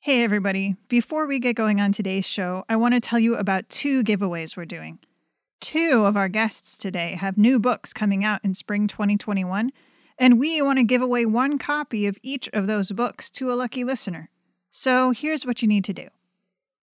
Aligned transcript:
Hey, 0.00 0.22
everybody. 0.22 0.76
Before 0.86 1.26
we 1.26 1.40
get 1.40 1.56
going 1.56 1.80
on 1.80 1.90
today's 1.90 2.24
show, 2.24 2.64
I 2.68 2.76
want 2.76 2.94
to 2.94 3.00
tell 3.00 3.18
you 3.18 3.34
about 3.34 3.68
two 3.68 4.04
giveaways 4.04 4.56
we're 4.56 4.64
doing. 4.64 5.00
Two 5.60 6.04
of 6.04 6.16
our 6.16 6.28
guests 6.28 6.76
today 6.76 7.16
have 7.16 7.36
new 7.36 7.58
books 7.58 7.92
coming 7.92 8.24
out 8.24 8.40
in 8.44 8.54
spring 8.54 8.86
2021, 8.86 9.72
and 10.16 10.38
we 10.38 10.62
want 10.62 10.78
to 10.78 10.84
give 10.84 11.02
away 11.02 11.26
one 11.26 11.58
copy 11.58 12.06
of 12.06 12.16
each 12.22 12.48
of 12.52 12.68
those 12.68 12.92
books 12.92 13.28
to 13.32 13.50
a 13.50 13.58
lucky 13.58 13.82
listener. 13.82 14.30
So 14.70 15.10
here's 15.10 15.44
what 15.44 15.62
you 15.62 15.68
need 15.68 15.82
to 15.86 15.92
do. 15.92 16.06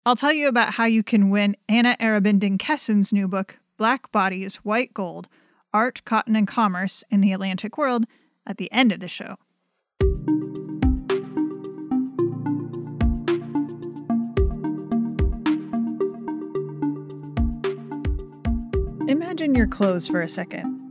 I'll 0.06 0.16
tell 0.16 0.32
you 0.32 0.48
about 0.48 0.76
how 0.76 0.86
you 0.86 1.04
can 1.04 1.30
win 1.30 1.58
Anna 1.68 1.98
Arabindan-Kesson's 2.00 3.12
new 3.12 3.28
book, 3.28 3.60
Black 3.78 4.10
Bodies, 4.14 4.56
White 4.58 4.94
Gold 4.94 5.28
Art, 5.74 6.02
Cotton, 6.06 6.38
and 6.38 6.48
Commerce 6.48 7.04
in 7.12 7.20
the 7.20 7.34
Atlantic 7.34 7.78
World 7.78 8.06
at 8.48 8.58
the 8.58 8.72
end 8.72 8.94
of 8.94 9.02
the 9.02 9.10
show. 9.10 9.36
Imagine 19.10 19.54
your 19.54 19.68
clothes 19.68 20.08
for 20.08 20.22
a 20.22 20.30
second. 20.30 20.83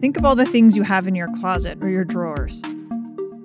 Think 0.00 0.16
of 0.16 0.24
all 0.24 0.36
the 0.36 0.46
things 0.46 0.76
you 0.76 0.84
have 0.84 1.08
in 1.08 1.14
your 1.14 1.28
closet 1.40 1.78
or 1.80 1.88
your 1.88 2.04
drawers. 2.04 2.62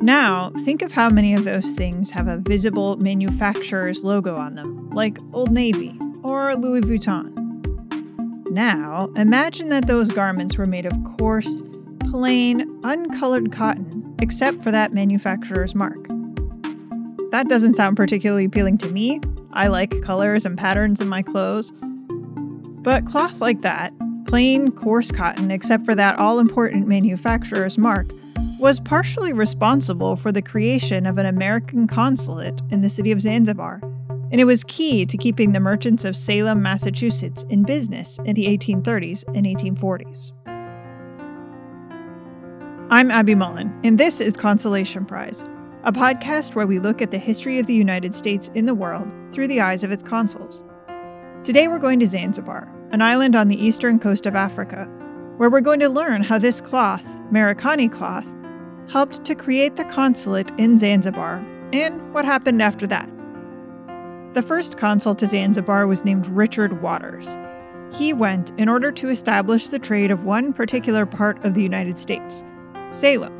Now, 0.01 0.51
think 0.65 0.81
of 0.81 0.91
how 0.91 1.09
many 1.09 1.33
of 1.33 1.45
those 1.45 1.71
things 1.71 2.11
have 2.11 2.27
a 2.27 2.37
visible 2.37 2.97
manufacturer's 2.97 4.03
logo 4.03 4.35
on 4.35 4.55
them, 4.55 4.89
like 4.91 5.17
Old 5.31 5.51
Navy 5.51 5.97
or 6.23 6.55
Louis 6.55 6.81
Vuitton. 6.81 7.31
Now, 8.51 9.09
imagine 9.15 9.69
that 9.69 9.87
those 9.87 10.11
garments 10.11 10.57
were 10.57 10.65
made 10.67 10.85
of 10.85 10.93
coarse, 11.17 11.63
plain, 12.11 12.79
uncolored 12.83 13.51
cotton, 13.51 14.15
except 14.19 14.61
for 14.61 14.69
that 14.69 14.93
manufacturer's 14.93 15.73
mark. 15.73 16.07
That 17.31 17.47
doesn't 17.47 17.73
sound 17.73 17.97
particularly 17.97 18.45
appealing 18.45 18.77
to 18.79 18.89
me. 18.89 19.21
I 19.53 19.67
like 19.69 20.03
colors 20.03 20.45
and 20.45 20.55
patterns 20.55 21.01
in 21.01 21.07
my 21.07 21.23
clothes. 21.23 21.71
But 21.81 23.05
cloth 23.05 23.41
like 23.41 23.61
that, 23.61 23.91
plain, 24.33 24.71
coarse 24.71 25.11
cotton, 25.11 25.51
except 25.51 25.85
for 25.85 25.93
that 25.93 26.17
all 26.17 26.39
important 26.39 26.87
manufacturer's 26.87 27.77
mark, 27.77 28.07
was 28.57 28.79
partially 28.79 29.31
responsible 29.31 30.15
for 30.15 30.31
the 30.31 30.41
creation 30.41 31.05
of 31.05 31.19
an 31.19 31.27
American 31.27 31.85
consulate 31.85 32.59
in 32.71 32.81
the 32.81 32.89
city 32.89 33.11
of 33.11 33.21
Zanzibar 33.21 33.79
and 34.31 34.41
it 34.41 34.45
was 34.45 34.63
key 34.63 35.05
to 35.05 35.15
keeping 35.15 35.51
the 35.51 35.59
merchants 35.59 36.03
of 36.03 36.17
Salem, 36.17 36.63
Massachusetts 36.63 37.45
in 37.51 37.61
business 37.61 38.17
in 38.25 38.33
the 38.33 38.47
1830s 38.47 39.23
and 39.35 39.45
1840s. 39.45 40.31
I'm 42.89 43.11
Abby 43.11 43.35
Mullen, 43.35 43.79
and 43.83 43.99
this 43.99 44.19
is 44.19 44.35
Consolation 44.35 45.05
Prize, 45.05 45.45
a 45.83 45.91
podcast 45.91 46.55
where 46.55 46.65
we 46.65 46.79
look 46.79 47.03
at 47.03 47.11
the 47.11 47.19
history 47.19 47.59
of 47.59 47.67
the 47.67 47.75
United 47.75 48.15
States 48.15 48.49
in 48.55 48.65
the 48.65 48.73
world 48.73 49.07
through 49.31 49.49
the 49.49 49.61
eyes 49.61 49.83
of 49.83 49.91
its 49.91 50.01
consuls. 50.01 50.63
Today 51.43 51.67
we're 51.67 51.77
going 51.77 51.99
to 51.99 52.07
Zanzibar, 52.07 52.67
an 52.93 53.01
island 53.01 53.35
on 53.35 53.47
the 53.47 53.61
eastern 53.61 53.97
coast 53.97 54.27
of 54.27 54.35
Africa, 54.35 54.85
where 55.37 55.49
we're 55.49 55.61
going 55.61 55.79
to 55.79 55.89
learn 55.89 56.21
how 56.21 56.37
this 56.37 56.61
cloth, 56.61 57.05
Merikani 57.31 57.91
cloth, 57.91 58.35
helped 58.87 59.25
to 59.25 59.33
create 59.33 59.75
the 59.75 59.85
consulate 59.85 60.51
in 60.59 60.77
Zanzibar 60.77 61.43
and 61.73 62.13
what 62.13 62.23
happened 62.23 62.61
after 62.61 62.85
that. 62.85 63.09
The 64.35 64.43
first 64.43 64.77
consul 64.77 65.15
to 65.15 65.25
Zanzibar 65.25 65.87
was 65.87 66.05
named 66.05 66.27
Richard 66.27 66.83
Waters. 66.83 67.35
He 67.91 68.13
went 68.13 68.51
in 68.59 68.69
order 68.69 68.91
to 68.91 69.09
establish 69.09 69.69
the 69.69 69.79
trade 69.79 70.11
of 70.11 70.23
one 70.23 70.53
particular 70.53 71.07
part 71.07 71.43
of 71.43 71.55
the 71.55 71.63
United 71.63 71.97
States, 71.97 72.43
Salem. 72.91 73.33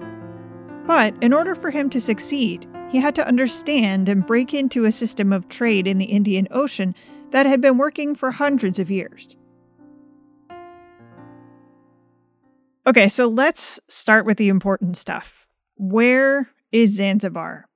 But 0.88 1.16
in 1.22 1.32
order 1.32 1.54
for 1.54 1.70
him 1.70 1.92
to 1.92 2.02
succeed, 2.02 2.68
he 2.90 2.98
had 3.00 3.14
to 3.16 3.28
understand 3.28 4.10
and 4.10 4.26
break 4.26 4.54
into 4.54 4.86
a 4.86 4.92
system 4.92 5.32
of 5.32 5.48
trade 5.48 5.86
in 5.86 6.00
the 6.00 6.06
Indian 6.06 6.48
Ocean 6.50 6.96
that 7.30 7.46
had 7.46 7.62
been 7.62 7.78
working 7.78 8.16
for 8.16 8.32
hundreds 8.32 8.80
of 8.80 8.92
years. 8.92 9.36
Okay, 12.86 13.08
so 13.08 13.28
let's 13.28 13.80
start 13.88 14.26
with 14.26 14.38
the 14.38 14.50
important 14.50 14.98
stuff. 14.98 15.48
Where 15.78 16.50
is 16.72 16.98
Zanzibar? 16.98 17.70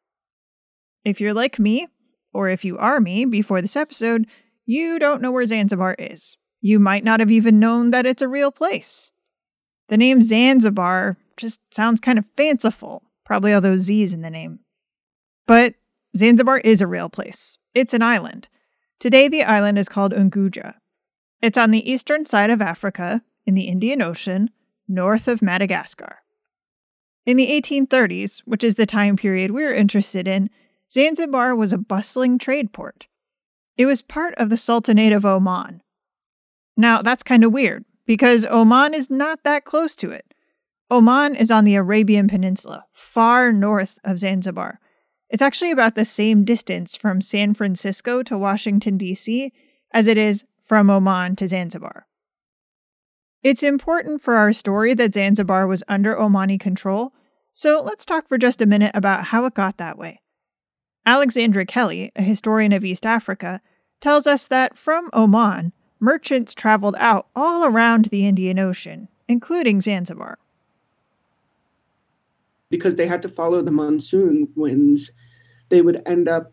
If 1.06 1.22
you're 1.22 1.34
like 1.34 1.60
me, 1.60 1.88
or 2.34 2.50
if 2.50 2.66
you 2.66 2.78
are 2.78 3.00
me 3.00 3.24
before 3.24 3.62
this 3.62 3.78
episode, 3.78 4.28
you 4.66 5.00
don't 5.00 5.22
know 5.22 5.32
where 5.32 5.46
Zanzibar 5.46 5.96
is. 5.98 6.38
You 6.60 6.78
might 6.78 7.06
not 7.06 7.22
have 7.22 7.32
even 7.32 7.58
known 7.58 7.92
that 7.92 8.06
it's 8.06 8.22
a 8.22 8.28
real 8.28 8.52
place. 8.52 9.12
The 9.88 9.96
name 9.96 10.22
Zanzibar 10.22 11.16
just 11.38 11.62
sounds 11.74 12.02
kind 12.02 12.20
of 12.20 12.26
fanciful, 12.36 13.04
probably 13.24 13.54
all 13.54 13.62
those 13.62 13.82
Z's 13.82 14.14
in 14.14 14.24
the 14.24 14.30
name. 14.30 14.60
But 15.46 15.76
Zanzibar 16.18 16.58
is 16.58 16.82
a 16.82 16.88
real 16.88 17.10
place. 17.10 17.58
It's 17.74 17.94
an 17.94 18.02
island. 18.02 18.50
Today, 19.00 19.30
the 19.30 19.44
island 19.44 19.80
is 19.80 19.88
called 19.88 20.14
Unguja. 20.14 20.74
It's 21.42 21.58
on 21.58 21.72
the 21.72 21.90
eastern 21.90 22.26
side 22.26 22.50
of 22.50 22.62
Africa, 22.62 23.22
in 23.46 23.54
the 23.54 23.70
Indian 23.70 24.02
Ocean, 24.02 24.50
north 24.88 25.28
of 25.28 25.42
Madagascar. 25.42 26.20
In 27.26 27.38
the 27.38 27.48
1830s, 27.48 28.40
which 28.46 28.64
is 28.64 28.76
the 28.76 28.86
time 28.86 29.18
period 29.18 29.52
we're 29.52 29.74
interested 29.74 30.28
in, 30.28 30.50
Zanzibar 30.90 31.56
was 31.56 31.74
a 31.74 31.78
bustling 31.78 32.38
trade 32.38 32.72
port. 32.72 33.08
It 33.76 33.86
was 33.86 34.02
part 34.02 34.34
of 34.36 34.50
the 34.50 34.58
Sultanate 34.58 35.12
of 35.12 35.26
Oman. 35.26 35.82
Now, 36.78 37.02
that's 37.02 37.24
kind 37.24 37.44
of 37.44 37.52
weird, 37.52 37.84
because 38.06 38.46
Oman 38.46 38.94
is 38.94 39.10
not 39.10 39.44
that 39.44 39.66
close 39.66 39.96
to 39.98 40.12
it. 40.12 40.34
Oman 40.90 41.36
is 41.36 41.52
on 41.52 41.66
the 41.66 41.76
Arabian 41.76 42.30
Peninsula, 42.30 42.86
far 42.94 43.52
north 43.52 44.00
of 44.06 44.20
Zanzibar. 44.20 44.80
It's 45.30 45.42
actually 45.42 45.72
about 45.72 45.96
the 45.96 46.06
same 46.06 46.46
distance 46.46 46.96
from 46.96 47.20
San 47.20 47.54
Francisco 47.54 48.24
to 48.24 48.38
Washington, 48.38 48.98
D.C., 48.98 49.52
as 49.92 50.08
it 50.08 50.18
is 50.18 50.46
from 50.64 50.90
Oman 50.90 51.36
to 51.36 51.48
Zanzibar. 51.48 52.07
It's 53.44 53.64
important 53.64 54.22
for 54.22 54.36
our 54.36 54.52
story 54.52 54.94
that 54.96 55.14
Zanzibar 55.14 55.68
was 55.68 55.84
under 55.88 56.16
Omani 56.16 56.60
control, 56.60 57.14
so 57.54 57.82
let's 57.84 58.06
talk 58.06 58.28
for 58.28 58.38
just 58.38 58.62
a 58.62 58.66
minute 58.66 58.92
about 58.94 59.26
how 59.26 59.46
it 59.46 59.54
got 59.54 59.78
that 59.78 59.98
way. 59.98 60.22
Alexandra 61.06 61.66
Kelly, 61.66 62.12
a 62.16 62.22
historian 62.22 62.74
of 62.74 62.84
East 62.84 63.06
Africa, 63.06 63.62
tells 64.02 64.28
us 64.28 64.48
that 64.48 64.78
from 64.78 65.10
Oman, 65.14 65.72
merchants 66.00 66.54
traveled 66.54 66.96
out 67.00 67.28
all 67.36 67.64
around 67.64 68.06
the 68.06 68.28
Indian 68.28 68.60
Ocean, 68.60 69.08
including 69.28 69.82
Zanzibar. 69.82 70.38
Because 72.70 72.96
they 72.96 73.08
had 73.08 73.22
to 73.22 73.30
follow 73.30 73.62
the 73.62 73.72
monsoon 73.72 74.50
winds, 74.56 75.12
they 75.70 75.82
would 75.82 76.02
end 76.06 76.28
up 76.28 76.52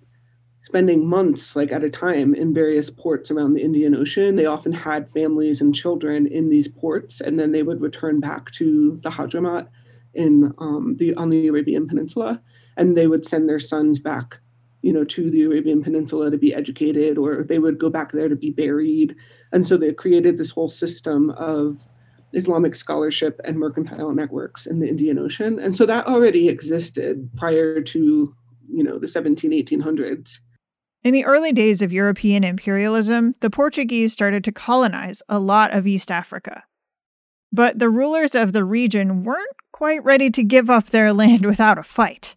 spending 0.64 1.06
months 1.06 1.54
like 1.54 1.70
at 1.72 1.84
a 1.84 1.90
time 1.90 2.34
in 2.34 2.54
various 2.54 2.90
ports 2.90 3.30
around 3.30 3.54
the 3.54 3.62
Indian 3.62 3.94
Ocean. 3.94 4.36
They 4.36 4.46
often 4.46 4.72
had 4.72 5.10
families 5.10 5.60
and 5.60 5.74
children 5.74 6.26
in 6.26 6.48
these 6.48 6.68
ports, 6.68 7.20
and 7.20 7.38
then 7.38 7.52
they 7.52 7.62
would 7.62 7.80
return 7.80 8.20
back 8.20 8.50
to 8.52 8.96
the 8.96 9.10
Hadramaut 9.10 9.68
in 10.14 10.52
um, 10.58 10.96
the 10.98 11.14
on 11.14 11.28
the 11.28 11.48
Arabian 11.48 11.86
Peninsula, 11.86 12.40
and 12.76 12.96
they 12.96 13.06
would 13.06 13.26
send 13.26 13.48
their 13.48 13.58
sons 13.58 13.98
back 13.98 14.40
you 14.84 14.92
know, 14.92 15.02
to 15.02 15.30
the 15.30 15.44
Arabian 15.44 15.82
Peninsula 15.82 16.30
to 16.30 16.36
be 16.36 16.54
educated, 16.54 17.16
or 17.16 17.42
they 17.42 17.58
would 17.58 17.78
go 17.78 17.88
back 17.88 18.12
there 18.12 18.28
to 18.28 18.36
be 18.36 18.50
buried. 18.50 19.16
And 19.50 19.66
so 19.66 19.78
they 19.78 19.94
created 19.94 20.36
this 20.36 20.50
whole 20.50 20.68
system 20.68 21.30
of 21.30 21.80
Islamic 22.34 22.74
scholarship 22.74 23.40
and 23.44 23.58
mercantile 23.58 24.12
networks 24.12 24.66
in 24.66 24.80
the 24.80 24.88
Indian 24.88 25.18
Ocean. 25.18 25.58
And 25.58 25.74
so 25.74 25.86
that 25.86 26.06
already 26.06 26.50
existed 26.50 27.30
prior 27.34 27.80
to, 27.80 28.34
you 28.68 28.84
know, 28.84 28.98
the 28.98 29.08
17, 29.08 29.52
1800s. 29.52 30.38
In 31.04 31.12
the 31.12 31.26
early 31.26 31.52
days 31.52 31.82
of 31.82 31.92
European 31.92 32.44
imperialism, 32.44 33.34
the 33.40 33.50
Portuguese 33.50 34.14
started 34.14 34.42
to 34.44 34.52
colonize 34.52 35.22
a 35.28 35.38
lot 35.38 35.74
of 35.74 35.86
East 35.86 36.10
Africa. 36.10 36.64
But 37.52 37.78
the 37.78 37.90
rulers 37.90 38.34
of 38.34 38.54
the 38.54 38.64
region 38.64 39.22
weren't 39.22 39.56
quite 39.70 40.02
ready 40.02 40.30
to 40.30 40.42
give 40.42 40.70
up 40.70 40.86
their 40.86 41.12
land 41.12 41.44
without 41.44 41.76
a 41.76 41.82
fight. 41.82 42.36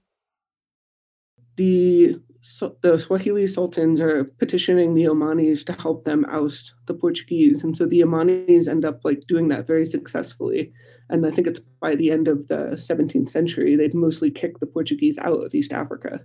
The 1.56 2.20
so 2.42 2.78
the 2.82 2.98
Swahili 2.98 3.48
sultans 3.48 4.00
are 4.00 4.26
petitioning 4.38 4.94
the 4.94 5.06
Omanis 5.06 5.66
to 5.66 5.74
help 5.74 6.04
them 6.04 6.26
oust 6.30 6.74
the 6.86 6.94
Portuguese. 6.94 7.64
And 7.64 7.76
so 7.76 7.86
the 7.86 8.02
Omanis 8.02 8.68
end 8.68 8.86
up 8.86 9.02
like 9.04 9.22
doing 9.28 9.48
that 9.50 9.68
very 9.68 9.86
successfully. 9.86 10.72
And 11.10 11.26
I 11.26 11.32
think 11.32 11.48
it's 11.48 11.60
by 11.82 11.96
the 11.96 12.12
end 12.12 12.28
of 12.28 12.48
the 12.48 12.76
17th 12.76 13.30
century, 13.30 13.76
they'd 13.76 13.94
mostly 13.94 14.32
kicked 14.32 14.60
the 14.60 14.66
Portuguese 14.66 15.18
out 15.18 15.44
of 15.44 15.54
East 15.54 15.74
Africa. 15.74 16.22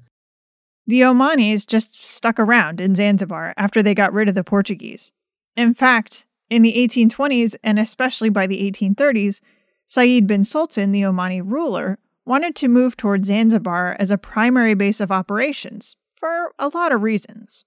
The 0.86 1.02
Omanis 1.02 1.66
just 1.66 2.04
stuck 2.04 2.40
around 2.40 2.80
in 2.80 2.94
Zanzibar 2.94 3.54
after 3.56 3.82
they 3.82 3.94
got 3.94 4.12
rid 4.12 4.28
of 4.28 4.34
the 4.34 4.42
Portuguese. 4.42 5.12
In 5.56 5.74
fact, 5.74 6.26
in 6.50 6.62
the 6.62 6.74
1820s 6.74 7.56
and 7.62 7.78
especially 7.78 8.30
by 8.30 8.46
the 8.46 8.70
1830s, 8.70 9.40
Said 9.86 10.26
bin 10.26 10.42
Sultan, 10.42 10.90
the 10.90 11.02
Omani 11.02 11.42
ruler, 11.44 11.98
wanted 12.24 12.56
to 12.56 12.68
move 12.68 12.96
toward 12.96 13.24
Zanzibar 13.24 13.96
as 13.98 14.10
a 14.10 14.18
primary 14.18 14.74
base 14.74 15.00
of 15.00 15.12
operations 15.12 15.96
for 16.16 16.52
a 16.58 16.68
lot 16.68 16.92
of 16.92 17.02
reasons. 17.02 17.64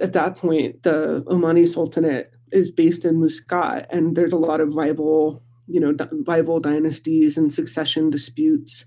At 0.00 0.12
that 0.12 0.36
point, 0.36 0.82
the 0.84 1.24
Omani 1.26 1.66
Sultanate 1.66 2.30
is 2.52 2.70
based 2.70 3.04
in 3.04 3.20
Muscat, 3.20 3.88
and 3.90 4.14
there's 4.14 4.32
a 4.32 4.38
lot 4.38 4.60
of 4.60 4.76
rival, 4.76 5.42
you 5.66 5.80
know, 5.80 5.94
rival 6.26 6.60
dynasties 6.60 7.36
and 7.36 7.52
succession 7.52 8.10
disputes. 8.10 8.84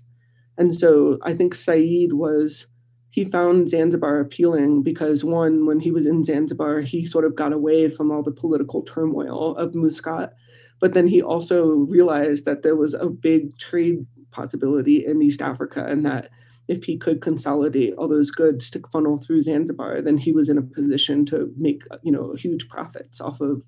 And 0.56 0.74
so 0.74 1.18
I 1.22 1.34
think 1.34 1.54
Said 1.54 2.12
was 2.12 2.66
he 3.12 3.26
found 3.26 3.68
Zanzibar 3.68 4.20
appealing 4.20 4.82
because 4.82 5.22
one, 5.22 5.66
when 5.66 5.80
he 5.80 5.90
was 5.90 6.06
in 6.06 6.24
Zanzibar, 6.24 6.80
he 6.80 7.04
sort 7.04 7.26
of 7.26 7.36
got 7.36 7.52
away 7.52 7.88
from 7.88 8.10
all 8.10 8.22
the 8.22 8.32
political 8.32 8.80
turmoil 8.80 9.54
of 9.56 9.74
Muscat. 9.74 10.32
But 10.80 10.94
then 10.94 11.06
he 11.06 11.20
also 11.20 11.66
realized 11.66 12.46
that 12.46 12.62
there 12.62 12.74
was 12.74 12.94
a 12.94 13.10
big 13.10 13.58
trade 13.58 14.06
possibility 14.30 15.04
in 15.04 15.20
East 15.20 15.42
Africa 15.42 15.84
and 15.86 16.06
that 16.06 16.30
if 16.68 16.84
he 16.84 16.96
could 16.96 17.20
consolidate 17.20 17.92
all 17.98 18.08
those 18.08 18.30
goods 18.30 18.70
to 18.70 18.82
funnel 18.90 19.18
through 19.18 19.42
Zanzibar, 19.42 20.00
then 20.00 20.16
he 20.16 20.32
was 20.32 20.48
in 20.48 20.56
a 20.56 20.62
position 20.62 21.26
to 21.26 21.52
make 21.58 21.82
you 22.02 22.12
know 22.12 22.32
huge 22.32 22.66
profits 22.70 23.20
off 23.20 23.42
of 23.42 23.62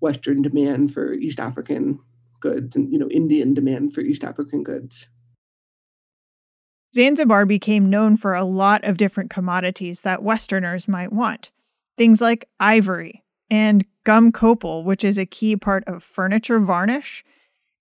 Western 0.00 0.42
demand 0.42 0.92
for 0.92 1.12
East 1.12 1.38
African 1.38 2.00
goods 2.40 2.74
and 2.74 2.92
you 2.92 2.98
know 2.98 3.08
Indian 3.08 3.54
demand 3.54 3.94
for 3.94 4.00
East 4.00 4.24
African 4.24 4.64
goods. 4.64 5.06
Zanzibar 6.92 7.46
became 7.46 7.88
known 7.88 8.16
for 8.16 8.34
a 8.34 8.44
lot 8.44 8.82
of 8.84 8.96
different 8.96 9.30
commodities 9.30 10.00
that 10.00 10.22
Westerners 10.22 10.88
might 10.88 11.12
want. 11.12 11.52
Things 11.96 12.20
like 12.20 12.48
ivory 12.58 13.22
and 13.48 13.84
gum 14.04 14.32
copal, 14.32 14.82
which 14.82 15.04
is 15.04 15.18
a 15.18 15.26
key 15.26 15.56
part 15.56 15.84
of 15.86 16.02
furniture 16.02 16.58
varnish, 16.58 17.24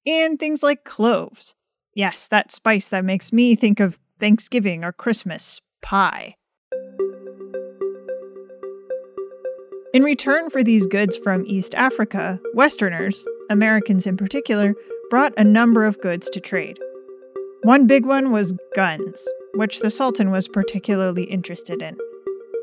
and 0.05 0.39
things 0.39 0.61
like 0.61 0.83
cloves. 0.83 1.55
Yes, 1.95 2.27
that 2.27 2.51
spice 2.51 2.89
that 2.89 3.03
makes 3.03 3.33
me 3.33 3.55
think 3.55 3.79
of 3.79 3.99
Thanksgiving 4.19 4.83
or 4.83 4.91
Christmas 4.91 5.61
pie. 5.81 6.35
In 9.91 10.03
return 10.03 10.51
for 10.51 10.63
these 10.63 10.85
goods 10.85 11.17
from 11.17 11.45
East 11.47 11.73
Africa, 11.73 12.39
Westerners, 12.53 13.27
Americans 13.49 14.05
in 14.05 14.17
particular, 14.17 14.75
brought 15.09 15.33
a 15.35 15.43
number 15.43 15.85
of 15.85 15.99
goods 15.99 16.29
to 16.29 16.39
trade. 16.39 16.77
One 17.63 17.87
big 17.87 18.05
one 18.05 18.31
was 18.31 18.53
guns, 18.73 19.27
which 19.53 19.79
the 19.79 19.89
Sultan 19.89 20.31
was 20.31 20.47
particularly 20.47 21.23
interested 21.23 21.81
in. 21.81 21.97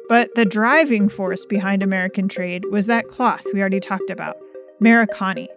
But 0.08 0.34
the 0.34 0.46
driving 0.46 1.08
force 1.08 1.44
behind 1.44 1.82
American 1.82 2.28
trade 2.28 2.64
was 2.70 2.86
that 2.86 3.08
cloth 3.08 3.44
we 3.52 3.60
already 3.60 3.80
talked 3.80 4.08
about, 4.08 4.36
Merikani. 4.82 5.48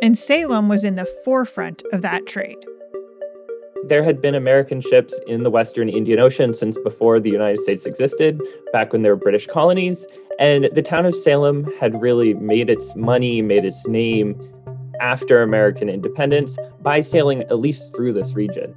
And 0.00 0.16
Salem 0.16 0.68
was 0.68 0.84
in 0.84 0.94
the 0.94 1.04
forefront 1.24 1.82
of 1.92 2.00
that 2.02 2.26
trade. 2.26 2.56
There 3.84 4.02
had 4.02 4.22
been 4.22 4.34
American 4.34 4.80
ships 4.80 5.20
in 5.26 5.42
the 5.42 5.50
Western 5.50 5.88
Indian 5.88 6.18
Ocean 6.18 6.54
since 6.54 6.78
before 6.78 7.20
the 7.20 7.30
United 7.30 7.60
States 7.60 7.84
existed, 7.84 8.40
back 8.72 8.92
when 8.92 9.02
there 9.02 9.14
were 9.14 9.20
British 9.20 9.48
colonies. 9.48 10.06
And 10.38 10.70
the 10.72 10.82
town 10.82 11.04
of 11.04 11.14
Salem 11.14 11.70
had 11.78 12.00
really 12.00 12.34
made 12.34 12.70
its 12.70 12.96
money, 12.96 13.42
made 13.42 13.64
its 13.64 13.86
name 13.86 14.34
after 15.02 15.42
American 15.42 15.88
independence 15.88 16.56
by 16.80 17.00
sailing 17.00 17.42
at 17.42 17.58
least 17.58 17.94
through 17.94 18.12
this 18.12 18.34
region. 18.34 18.74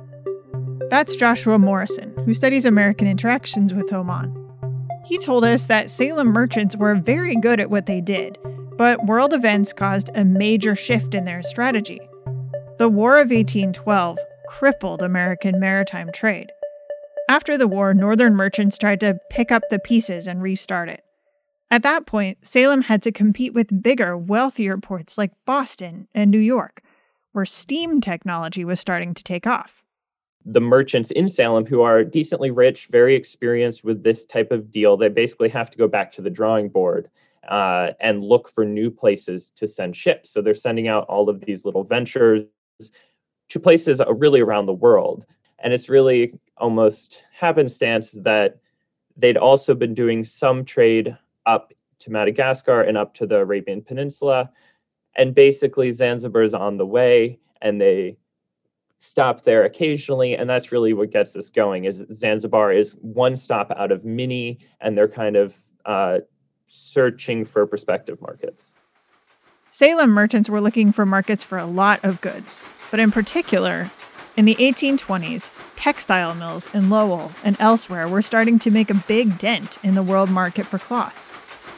That's 0.90 1.16
Joshua 1.16 1.60
Morrison, 1.60 2.16
who 2.26 2.34
studies 2.34 2.66
American 2.66 3.08
interactions 3.08 3.74
with 3.74 3.94
Oman. 3.94 4.42
He 5.06 5.20
told 5.20 5.46
us 5.46 5.68
that 5.68 5.92
Salem 5.92 6.30
merchants 6.30 6.76
were 6.76 6.96
very 6.96 7.36
good 7.36 7.60
at 7.60 7.70
what 7.70 7.86
they 7.86 8.02
did, 8.02 8.40
but 8.76 9.06
world 9.06 9.34
events 9.34 9.72
caused 9.72 10.10
a 10.16 10.26
major 10.26 10.76
shift 10.76 11.14
in 11.14 11.26
their 11.26 11.44
strategy. 11.44 12.02
The 12.80 12.90
War 12.90 13.18
of 13.18 13.30
1812 13.30 14.18
crippled 14.48 15.04
American 15.04 15.60
maritime 15.60 16.10
trade. 16.12 16.52
After 17.30 17.58
the 17.58 17.68
war, 17.68 17.94
northern 17.94 18.36
merchants 18.36 18.78
tried 18.78 19.00
to 19.02 19.20
pick 19.30 19.52
up 19.52 19.64
the 19.70 19.80
pieces 19.80 20.28
and 20.28 20.42
restart 20.42 20.90
it. 20.90 21.05
At 21.72 21.84
that 21.84 22.06
point, 22.06 22.46
Salem 22.46 22.82
had 22.82 23.02
to 23.04 23.12
compete 23.12 23.54
with 23.54 23.82
bigger, 23.82 24.18
wealthier 24.18 24.78
ports 24.78 25.18
like 25.18 25.32
Boston 25.46 26.08
and 26.14 26.30
New 26.30 26.40
York, 26.40 26.82
where 27.32 27.46
steam 27.46 28.02
technology 28.02 28.64
was 28.64 28.80
starting 28.80 29.14
to 29.14 29.24
take 29.24 29.48
off. 29.48 29.84
The 30.46 30.62
merchants 30.62 31.10
in 31.12 31.28
Salem, 31.28 31.66
who 31.66 31.82
are 31.82 32.04
decently 32.04 32.52
rich, 32.52 32.88
very 32.92 33.16
experienced 33.16 33.84
with 33.84 34.04
this 34.04 34.26
type 34.26 34.52
of 34.52 34.70
deal, 34.70 34.96
they 34.96 35.10
basically 35.10 35.50
have 35.50 35.72
to 35.72 35.78
go 35.78 35.88
back 35.88 36.12
to 36.14 36.22
the 36.22 36.30
drawing 36.30 36.70
board 36.70 37.10
uh, 37.50 37.92
and 38.00 38.24
look 38.24 38.48
for 38.48 38.64
new 38.64 38.92
places 38.92 39.52
to 39.56 39.68
send 39.68 39.96
ships. 39.96 40.30
So 40.30 40.42
they're 40.42 40.54
sending 40.54 40.88
out 40.88 41.06
all 41.08 41.30
of 41.30 41.42
these 41.42 41.66
little 41.66 41.84
ventures 41.84 42.44
to 43.50 43.60
places 43.60 44.02
really 44.08 44.40
around 44.40 44.68
the 44.68 44.74
world. 44.74 45.26
And 45.60 45.74
it's 45.74 45.90
really 45.90 46.38
almost 46.58 47.24
happenstance 47.34 48.12
that 48.12 48.60
they'd 49.18 49.38
also 49.38 49.74
been 49.74 49.94
doing 49.94 50.24
some 50.24 50.64
trade 50.64 51.18
up 51.46 51.74
to 52.00 52.12
Madagascar 52.12 52.82
and 52.82 52.98
up 52.98 53.14
to 53.16 53.26
the 53.26 53.38
Arabian 53.38 53.82
Peninsula. 53.82 54.50
And 55.16 55.34
basically, 55.34 55.92
Zanzibar 55.92 56.44
is 56.44 56.54
on 56.54 56.78
the 56.78 56.86
way, 56.86 57.40
and 57.62 57.80
they 57.80 58.18
stop 58.98 59.44
there 59.44 59.64
occasionally. 59.64 60.36
And 60.36 60.50
that's 60.50 60.72
really 60.72 60.94
what 60.94 61.12
gets 61.12 61.36
us 61.36 61.50
going. 61.50 61.86
Is 61.86 62.04
Zanzibar 62.14 62.72
is 62.72 62.94
one 63.02 63.38
stop 63.38 63.72
out 63.76 63.92
of 63.92 64.06
many, 64.06 64.60
and 64.82 64.98
they're 64.98 65.08
kind 65.08 65.36
of 65.36 65.58
uh, 65.86 66.20
searching 66.68 67.46
for 67.46 67.66
prospective 67.66 68.22
markets. 68.22 68.74
Salem 69.70 70.12
merchants 70.12 70.50
were 70.50 70.62
looking 70.62 70.92
for 70.92 71.06
markets 71.06 71.44
for 71.44 71.58
a 71.58 71.66
lot 71.66 72.04
of 72.04 72.22
goods, 72.22 72.64
but 72.92 73.00
in 73.00 73.12
particular, 73.12 73.92
in 74.38 74.46
the 74.46 74.56
1820s, 74.56 75.52
textile 75.76 76.34
mills 76.34 76.70
in 76.74 76.90
Lowell 76.90 77.32
and 77.44 77.58
elsewhere 77.60 78.08
were 78.08 78.22
starting 78.22 78.58
to 78.60 78.72
make 78.72 78.90
a 78.90 78.94
big 78.94 79.38
dent 79.38 79.78
in 79.84 79.96
the 79.96 80.04
world 80.04 80.30
market 80.30 80.66
for 80.66 80.78
cloth 80.78 81.25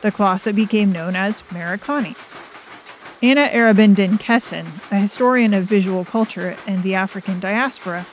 the 0.01 0.11
cloth 0.11 0.43
that 0.43 0.55
became 0.55 0.91
known 0.91 1.15
as 1.15 1.41
Merikani. 1.43 2.15
Anna 3.21 3.47
Arabindan-Kesson, 3.47 4.91
a 4.91 4.95
historian 4.95 5.53
of 5.53 5.63
visual 5.63 6.05
culture 6.05 6.55
and 6.67 6.83
the 6.83 6.93
African 6.93 7.39
diaspora, 7.39 8.05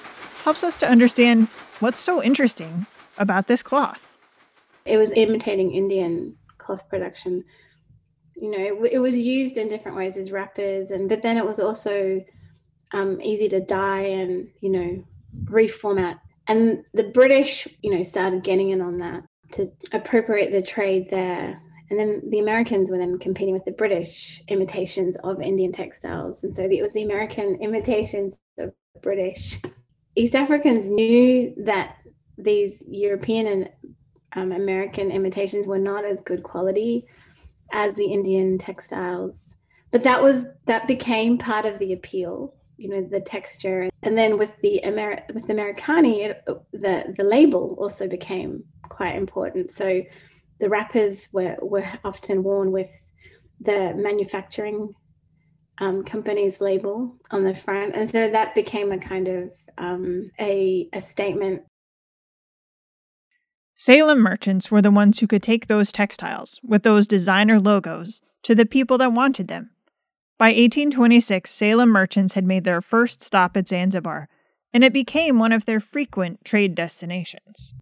helps 0.44 0.64
us 0.64 0.78
to 0.78 0.88
understand 0.88 1.48
what's 1.80 2.00
so 2.00 2.22
interesting 2.22 2.86
about 3.18 3.46
this 3.46 3.62
cloth. 3.62 4.16
It 4.86 4.96
was 4.96 5.10
imitating 5.14 5.74
Indian 5.74 6.36
cloth 6.56 6.88
production. 6.88 7.44
You 8.34 8.50
know, 8.50 8.84
it, 8.84 8.92
it 8.94 8.98
was 8.98 9.14
used 9.14 9.58
in 9.58 9.68
different 9.68 9.96
ways 9.96 10.16
as 10.16 10.32
wrappers, 10.32 10.90
and 10.90 11.08
but 11.08 11.22
then 11.22 11.36
it 11.36 11.44
was 11.44 11.60
also 11.60 12.24
um, 12.92 13.20
easy 13.20 13.48
to 13.48 13.60
dye 13.60 14.00
and 14.00 14.48
you 14.60 14.70
know 14.70 15.04
reformat. 15.44 16.18
And 16.48 16.84
the 16.92 17.04
British, 17.04 17.68
you 17.82 17.94
know, 17.94 18.02
started 18.02 18.42
getting 18.42 18.70
in 18.70 18.80
on 18.80 18.98
that 18.98 19.22
to 19.52 19.70
appropriate 19.92 20.50
the 20.50 20.62
trade 20.62 21.08
there 21.10 21.60
and 21.90 21.98
then 21.98 22.22
the 22.30 22.38
Americans 22.38 22.90
were 22.90 22.98
then 22.98 23.18
competing 23.18 23.54
with 23.54 23.64
the 23.64 23.72
British 23.72 24.42
imitations 24.48 25.16
of 25.24 25.42
Indian 25.42 25.72
textiles. 25.72 26.42
And 26.42 26.54
so 26.54 26.62
it 26.62 26.82
was 26.82 26.92
the 26.92 27.02
American 27.02 27.58
imitations 27.60 28.38
of 28.58 28.72
British. 29.02 29.60
East 30.16 30.34
Africans 30.34 30.88
knew 30.88 31.52
that 31.58 31.96
these 32.38 32.82
European 32.88 33.46
and 33.46 33.68
um, 34.34 34.52
American 34.52 35.10
imitations 35.10 35.66
were 35.66 35.78
not 35.78 36.04
as 36.04 36.20
good 36.20 36.42
quality 36.42 37.06
as 37.72 37.94
the 37.94 38.06
Indian 38.06 38.56
textiles. 38.58 39.54
But 39.90 40.02
that 40.04 40.22
was 40.22 40.46
that 40.66 40.88
became 40.88 41.38
part 41.38 41.66
of 41.66 41.78
the 41.78 41.92
appeal, 41.92 42.54
you 42.78 42.88
know, 42.88 43.02
the 43.02 43.20
texture. 43.20 43.88
And 44.02 44.18
then 44.18 44.38
with 44.38 44.50
the 44.62 44.80
Amer- 44.84 45.22
with 45.32 45.46
the 45.46 45.52
Merikani, 45.52 46.30
it, 46.30 46.44
the 46.72 47.14
the 47.16 47.22
label 47.22 47.76
also 47.78 48.08
became 48.08 48.64
quite 48.88 49.14
important. 49.14 49.70
So 49.70 50.02
the 50.64 50.70
wrappers 50.70 51.28
were, 51.30 51.58
were 51.60 51.84
often 52.04 52.42
worn 52.42 52.72
with 52.72 52.90
the 53.60 53.92
manufacturing 53.94 54.94
um, 55.76 56.02
company's 56.02 56.58
label 56.58 57.18
on 57.30 57.44
the 57.44 57.54
front. 57.54 57.94
And 57.94 58.08
so 58.08 58.30
that 58.30 58.54
became 58.54 58.90
a 58.90 58.96
kind 58.96 59.28
of 59.28 59.50
um, 59.76 60.30
a, 60.40 60.88
a 60.94 61.02
statement. 61.02 61.64
Salem 63.74 64.20
merchants 64.20 64.70
were 64.70 64.80
the 64.80 64.90
ones 64.90 65.18
who 65.18 65.26
could 65.26 65.42
take 65.42 65.66
those 65.66 65.92
textiles 65.92 66.58
with 66.64 66.82
those 66.82 67.06
designer 67.06 67.60
logos 67.60 68.22
to 68.44 68.54
the 68.54 68.64
people 68.64 68.96
that 68.96 69.12
wanted 69.12 69.48
them. 69.48 69.68
By 70.38 70.46
1826, 70.46 71.50
Salem 71.50 71.90
merchants 71.90 72.32
had 72.32 72.44
made 72.46 72.64
their 72.64 72.80
first 72.80 73.22
stop 73.22 73.54
at 73.58 73.68
Zanzibar, 73.68 74.30
and 74.72 74.82
it 74.82 74.94
became 74.94 75.38
one 75.38 75.52
of 75.52 75.66
their 75.66 75.80
frequent 75.80 76.42
trade 76.42 76.74
destinations. 76.74 77.74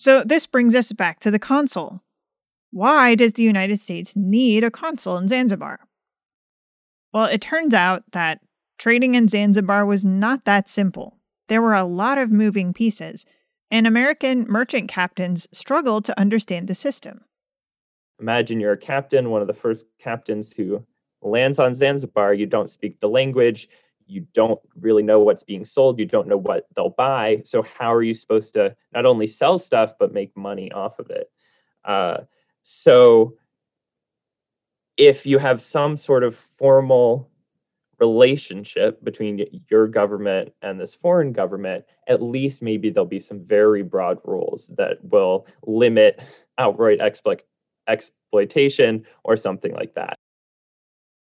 So 0.00 0.24
this 0.24 0.46
brings 0.46 0.74
us 0.74 0.92
back 0.92 1.20
to 1.20 1.30
the 1.30 1.38
consul. 1.38 2.02
Why 2.70 3.14
does 3.14 3.34
the 3.34 3.42
United 3.42 3.76
States 3.76 4.16
need 4.16 4.64
a 4.64 4.70
consul 4.70 5.18
in 5.18 5.28
Zanzibar? 5.28 5.80
Well, 7.12 7.26
it 7.26 7.42
turns 7.42 7.74
out 7.74 8.04
that 8.12 8.40
trading 8.78 9.14
in 9.14 9.28
Zanzibar 9.28 9.84
was 9.84 10.06
not 10.06 10.46
that 10.46 10.70
simple. 10.70 11.18
There 11.48 11.60
were 11.60 11.74
a 11.74 11.84
lot 11.84 12.16
of 12.16 12.32
moving 12.32 12.72
pieces, 12.72 13.26
and 13.70 13.86
American 13.86 14.46
merchant 14.48 14.88
captains 14.88 15.46
struggled 15.52 16.06
to 16.06 16.18
understand 16.18 16.66
the 16.66 16.74
system. 16.74 17.26
Imagine 18.18 18.58
you're 18.58 18.72
a 18.72 18.78
captain, 18.78 19.28
one 19.28 19.42
of 19.42 19.48
the 19.48 19.52
first 19.52 19.84
captains 19.98 20.50
who 20.50 20.82
lands 21.20 21.58
on 21.58 21.74
Zanzibar. 21.74 22.32
You 22.32 22.46
don't 22.46 22.70
speak 22.70 23.00
the 23.00 23.08
language. 23.10 23.68
You 24.10 24.26
don't 24.34 24.60
really 24.80 25.02
know 25.02 25.20
what's 25.20 25.44
being 25.44 25.64
sold. 25.64 25.98
You 25.98 26.06
don't 26.06 26.26
know 26.26 26.36
what 26.36 26.66
they'll 26.74 26.90
buy. 26.90 27.42
So, 27.44 27.62
how 27.62 27.94
are 27.94 28.02
you 28.02 28.14
supposed 28.14 28.54
to 28.54 28.74
not 28.92 29.06
only 29.06 29.26
sell 29.26 29.58
stuff, 29.58 29.94
but 29.98 30.12
make 30.12 30.36
money 30.36 30.72
off 30.72 30.98
of 30.98 31.10
it? 31.10 31.30
Uh, 31.84 32.22
so, 32.62 33.36
if 34.96 35.24
you 35.24 35.38
have 35.38 35.60
some 35.60 35.96
sort 35.96 36.24
of 36.24 36.34
formal 36.34 37.30
relationship 38.00 39.02
between 39.04 39.44
your 39.70 39.86
government 39.86 40.52
and 40.62 40.80
this 40.80 40.94
foreign 40.94 41.32
government, 41.32 41.84
at 42.08 42.22
least 42.22 42.62
maybe 42.62 42.90
there'll 42.90 43.06
be 43.06 43.20
some 43.20 43.40
very 43.44 43.82
broad 43.82 44.18
rules 44.24 44.70
that 44.76 44.98
will 45.04 45.46
limit 45.66 46.20
outright 46.58 47.00
exploit- 47.00 47.42
exploitation 47.86 49.04
or 49.22 49.36
something 49.36 49.72
like 49.74 49.94
that. 49.94 50.18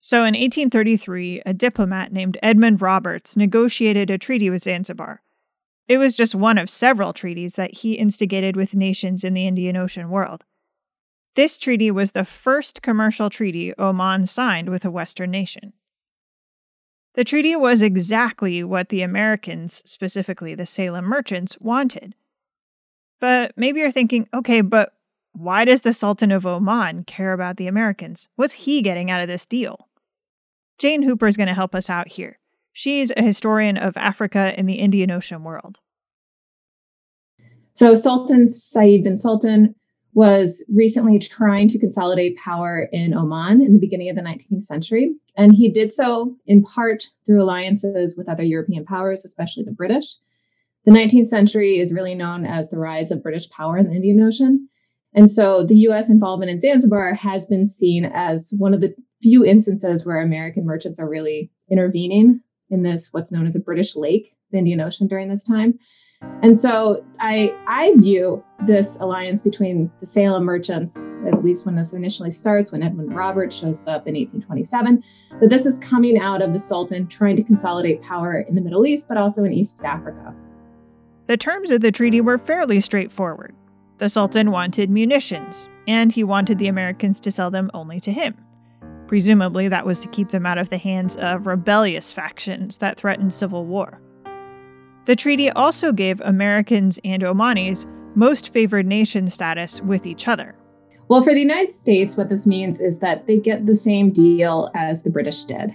So 0.04 0.18
in 0.24 0.34
1833, 0.34 1.42
a 1.46 1.54
diplomat 1.54 2.12
named 2.12 2.36
Edmund 2.42 2.82
Roberts 2.82 3.36
negotiated 3.36 4.10
a 4.10 4.18
treaty 4.18 4.50
with 4.50 4.62
Zanzibar. 4.62 5.22
It 5.86 5.98
was 5.98 6.16
just 6.16 6.34
one 6.34 6.58
of 6.58 6.68
several 6.68 7.12
treaties 7.12 7.54
that 7.54 7.74
he 7.74 7.92
instigated 7.92 8.56
with 8.56 8.74
nations 8.74 9.22
in 9.22 9.32
the 9.32 9.46
Indian 9.46 9.76
Ocean 9.76 10.10
world. 10.10 10.44
This 11.36 11.56
treaty 11.56 11.88
was 11.92 12.10
the 12.10 12.24
first 12.24 12.82
commercial 12.82 13.30
treaty 13.30 13.72
Oman 13.78 14.26
signed 14.26 14.70
with 14.70 14.84
a 14.84 14.90
Western 14.90 15.30
nation. 15.30 15.72
The 17.14 17.24
treaty 17.24 17.54
was 17.54 17.80
exactly 17.80 18.64
what 18.64 18.88
the 18.88 19.02
Americans, 19.02 19.88
specifically 19.88 20.56
the 20.56 20.66
Salem 20.66 21.04
merchants, 21.04 21.60
wanted. 21.60 22.16
But 23.20 23.52
maybe 23.56 23.78
you're 23.78 23.92
thinking, 23.92 24.28
okay, 24.34 24.62
but 24.62 24.94
why 25.30 25.64
does 25.64 25.82
the 25.82 25.92
Sultan 25.92 26.32
of 26.32 26.44
Oman 26.44 27.04
care 27.04 27.32
about 27.32 27.56
the 27.56 27.68
Americans? 27.68 28.28
What's 28.34 28.54
he 28.54 28.82
getting 28.82 29.08
out 29.08 29.20
of 29.20 29.28
this 29.28 29.46
deal? 29.46 29.88
Jane 30.78 31.02
Hooper 31.02 31.26
is 31.26 31.36
going 31.36 31.48
to 31.48 31.54
help 31.54 31.74
us 31.74 31.88
out 31.88 32.08
here. 32.08 32.38
She's 32.72 33.12
a 33.16 33.22
historian 33.22 33.76
of 33.76 33.96
Africa 33.96 34.54
and 34.56 34.68
the 34.68 34.74
Indian 34.74 35.10
Ocean 35.10 35.44
world. 35.44 35.78
So, 37.74 37.94
Sultan 37.94 38.46
Said 38.46 39.04
bin 39.04 39.16
Sultan 39.16 39.74
was 40.14 40.64
recently 40.70 41.18
trying 41.18 41.68
to 41.68 41.78
consolidate 41.78 42.36
power 42.36 42.88
in 42.92 43.14
Oman 43.14 43.62
in 43.62 43.72
the 43.72 43.78
beginning 43.78 44.10
of 44.10 44.16
the 44.16 44.22
19th 44.22 44.62
century. 44.62 45.14
And 45.36 45.54
he 45.54 45.70
did 45.70 45.90
so 45.92 46.36
in 46.46 46.62
part 46.62 47.04
through 47.24 47.42
alliances 47.42 48.16
with 48.16 48.28
other 48.28 48.42
European 48.42 48.84
powers, 48.84 49.24
especially 49.24 49.64
the 49.64 49.72
British. 49.72 50.16
The 50.84 50.92
19th 50.92 51.26
century 51.26 51.78
is 51.78 51.94
really 51.94 52.14
known 52.14 52.44
as 52.44 52.68
the 52.68 52.78
rise 52.78 53.10
of 53.10 53.22
British 53.22 53.48
power 53.50 53.78
in 53.78 53.88
the 53.88 53.94
Indian 53.94 54.22
Ocean. 54.22 54.68
And 55.14 55.30
so 55.30 55.64
the 55.64 55.76
US 55.88 56.10
involvement 56.10 56.50
in 56.50 56.58
Zanzibar 56.58 57.14
has 57.14 57.46
been 57.46 57.66
seen 57.66 58.04
as 58.04 58.52
one 58.58 58.74
of 58.74 58.80
the 58.80 58.94
few 59.22 59.44
instances 59.44 60.04
where 60.04 60.20
American 60.20 60.64
merchants 60.64 60.98
are 60.98 61.08
really 61.08 61.50
intervening 61.70 62.40
in 62.70 62.82
this, 62.82 63.08
what's 63.12 63.30
known 63.32 63.46
as 63.46 63.56
a 63.56 63.60
British 63.60 63.96
lake, 63.96 64.34
the 64.50 64.58
Indian 64.58 64.80
Ocean 64.80 65.06
during 65.06 65.28
this 65.28 65.44
time. 65.44 65.78
And 66.42 66.56
so 66.56 67.04
I 67.18 67.54
I 67.66 67.94
view 67.96 68.44
this 68.66 68.96
alliance 69.00 69.42
between 69.42 69.90
the 70.00 70.06
Salem 70.06 70.44
merchants, 70.44 71.02
at 71.26 71.42
least 71.42 71.66
when 71.66 71.74
this 71.74 71.92
initially 71.92 72.30
starts, 72.30 72.70
when 72.70 72.82
Edmund 72.82 73.14
Roberts 73.14 73.56
shows 73.56 73.78
up 73.88 74.06
in 74.06 74.14
1827, 74.14 75.02
that 75.40 75.50
this 75.50 75.66
is 75.66 75.78
coming 75.80 76.18
out 76.18 76.42
of 76.42 76.52
the 76.52 76.60
Sultan 76.60 77.06
trying 77.08 77.36
to 77.36 77.42
consolidate 77.42 78.02
power 78.02 78.40
in 78.40 78.54
the 78.54 78.60
Middle 78.60 78.86
East, 78.86 79.08
but 79.08 79.16
also 79.16 79.44
in 79.44 79.52
East 79.52 79.84
Africa. 79.84 80.34
The 81.26 81.36
terms 81.36 81.70
of 81.70 81.80
the 81.80 81.92
treaty 81.92 82.20
were 82.20 82.38
fairly 82.38 82.80
straightforward. 82.80 83.54
The 83.98 84.08
Sultan 84.08 84.50
wanted 84.50 84.90
munitions, 84.90 85.68
and 85.86 86.12
he 86.12 86.24
wanted 86.24 86.58
the 86.58 86.68
Americans 86.68 87.20
to 87.20 87.30
sell 87.30 87.50
them 87.50 87.70
only 87.74 88.00
to 88.00 88.12
him. 88.12 88.34
Presumably, 89.12 89.68
that 89.68 89.84
was 89.84 90.00
to 90.00 90.08
keep 90.08 90.30
them 90.30 90.46
out 90.46 90.56
of 90.56 90.70
the 90.70 90.78
hands 90.78 91.16
of 91.16 91.46
rebellious 91.46 92.14
factions 92.14 92.78
that 92.78 92.96
threatened 92.96 93.34
civil 93.34 93.66
war. 93.66 94.00
The 95.04 95.14
treaty 95.14 95.50
also 95.50 95.92
gave 95.92 96.18
Americans 96.22 96.98
and 97.04 97.22
Omanis 97.22 97.84
most 98.16 98.54
favored 98.54 98.86
nation 98.86 99.26
status 99.26 99.82
with 99.82 100.06
each 100.06 100.28
other. 100.28 100.54
Well, 101.08 101.20
for 101.20 101.34
the 101.34 101.40
United 101.40 101.74
States, 101.74 102.16
what 102.16 102.30
this 102.30 102.46
means 102.46 102.80
is 102.80 103.00
that 103.00 103.26
they 103.26 103.38
get 103.38 103.66
the 103.66 103.74
same 103.74 104.12
deal 104.12 104.70
as 104.74 105.02
the 105.02 105.10
British 105.10 105.44
did. 105.44 105.74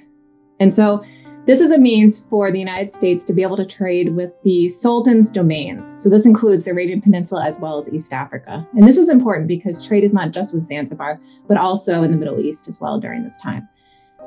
And 0.60 0.74
so 0.74 1.04
this 1.48 1.62
is 1.62 1.72
a 1.72 1.78
means 1.78 2.26
for 2.26 2.52
the 2.52 2.60
United 2.60 2.92
States 2.92 3.24
to 3.24 3.32
be 3.32 3.42
able 3.42 3.56
to 3.56 3.66
trade 3.66 4.14
with 4.18 4.34
the 4.44 4.68
Sultan's 4.68 5.32
domains. 5.32 5.96
So 5.98 6.10
this 6.10 6.26
includes 6.26 6.66
the 6.66 6.72
Arabian 6.72 7.00
Peninsula 7.00 7.46
as 7.48 7.58
well 7.58 7.80
as 7.80 7.92
East 7.94 8.12
Africa. 8.12 8.68
And 8.74 8.86
this 8.86 8.98
is 8.98 9.08
important 9.08 9.48
because 9.48 9.88
trade 9.88 10.04
is 10.04 10.14
not 10.14 10.34
just 10.34 10.54
with 10.54 10.66
Zanzibar, 10.66 11.22
but 11.48 11.56
also 11.56 12.04
in 12.04 12.12
the 12.12 12.18
Middle 12.18 12.42
East 12.42 12.68
as 12.68 12.82
well 12.82 13.00
during 13.00 13.24
this 13.24 13.38
time. 13.42 13.66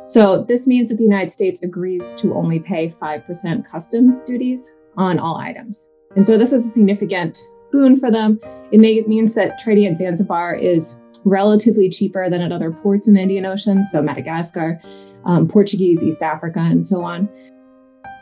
So 0.02 0.44
this 0.44 0.66
means 0.66 0.88
that 0.88 0.96
the 0.96 1.04
United 1.04 1.30
States 1.30 1.62
agrees 1.62 2.12
to 2.12 2.32
only 2.32 2.58
pay 2.58 2.88
5% 2.88 3.70
customs 3.70 4.18
duties 4.26 4.74
on 4.96 5.18
all 5.18 5.36
items. 5.36 5.90
And 6.16 6.26
so 6.26 6.38
this 6.38 6.54
is 6.54 6.64
a 6.64 6.70
significant 6.70 7.38
boon 7.70 7.96
for 7.96 8.10
them. 8.10 8.40
It, 8.72 8.80
may, 8.80 8.94
it 8.94 9.08
means 9.08 9.34
that 9.34 9.58
trading 9.58 9.84
at 9.84 9.98
Zanzibar 9.98 10.54
is 10.54 11.02
relatively 11.24 11.88
cheaper 11.88 12.28
than 12.30 12.40
at 12.40 12.52
other 12.52 12.70
ports 12.70 13.08
in 13.08 13.14
the 13.14 13.20
Indian 13.20 13.46
Ocean, 13.46 13.84
so 13.84 14.02
Madagascar, 14.02 14.80
um, 15.24 15.46
Portuguese, 15.46 16.02
East 16.02 16.22
Africa, 16.22 16.60
and 16.60 16.84
so 16.84 17.02
on. 17.02 17.28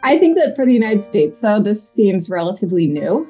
I 0.02 0.18
think 0.18 0.36
that 0.36 0.54
for 0.54 0.64
the 0.64 0.72
United 0.72 1.02
States, 1.02 1.40
though, 1.40 1.60
this 1.60 1.86
seems 1.86 2.30
relatively 2.30 2.86
new. 2.86 3.26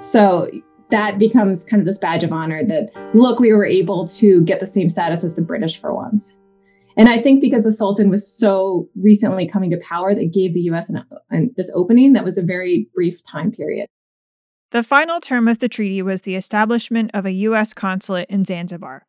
So 0.00 0.48
that 0.90 1.18
becomes 1.18 1.64
kind 1.64 1.80
of 1.80 1.86
this 1.86 1.98
badge 1.98 2.22
of 2.22 2.32
honor 2.32 2.64
that, 2.64 2.90
look, 3.14 3.40
we 3.40 3.52
were 3.52 3.64
able 3.64 4.06
to 4.06 4.42
get 4.42 4.60
the 4.60 4.66
same 4.66 4.90
status 4.90 5.24
as 5.24 5.34
the 5.34 5.42
British 5.42 5.80
for 5.80 5.94
once. 5.94 6.34
And 6.96 7.08
I 7.08 7.18
think 7.18 7.40
because 7.40 7.64
the 7.64 7.72
Sultan 7.72 8.08
was 8.08 8.26
so 8.26 8.88
recently 8.96 9.46
coming 9.46 9.70
to 9.70 9.78
power 9.78 10.14
that 10.14 10.32
gave 10.32 10.54
the 10.54 10.60
US 10.70 10.88
an, 10.88 11.04
an, 11.30 11.52
this 11.56 11.70
opening 11.74 12.14
that 12.14 12.24
was 12.24 12.38
a 12.38 12.42
very 12.42 12.88
brief 12.94 13.20
time 13.26 13.50
period. 13.50 13.88
The 14.72 14.82
final 14.82 15.20
term 15.20 15.46
of 15.46 15.60
the 15.60 15.68
treaty 15.68 16.02
was 16.02 16.22
the 16.22 16.34
establishment 16.34 17.10
of 17.14 17.24
a 17.24 17.32
U.S. 17.32 17.72
consulate 17.72 18.28
in 18.28 18.44
Zanzibar. 18.44 19.06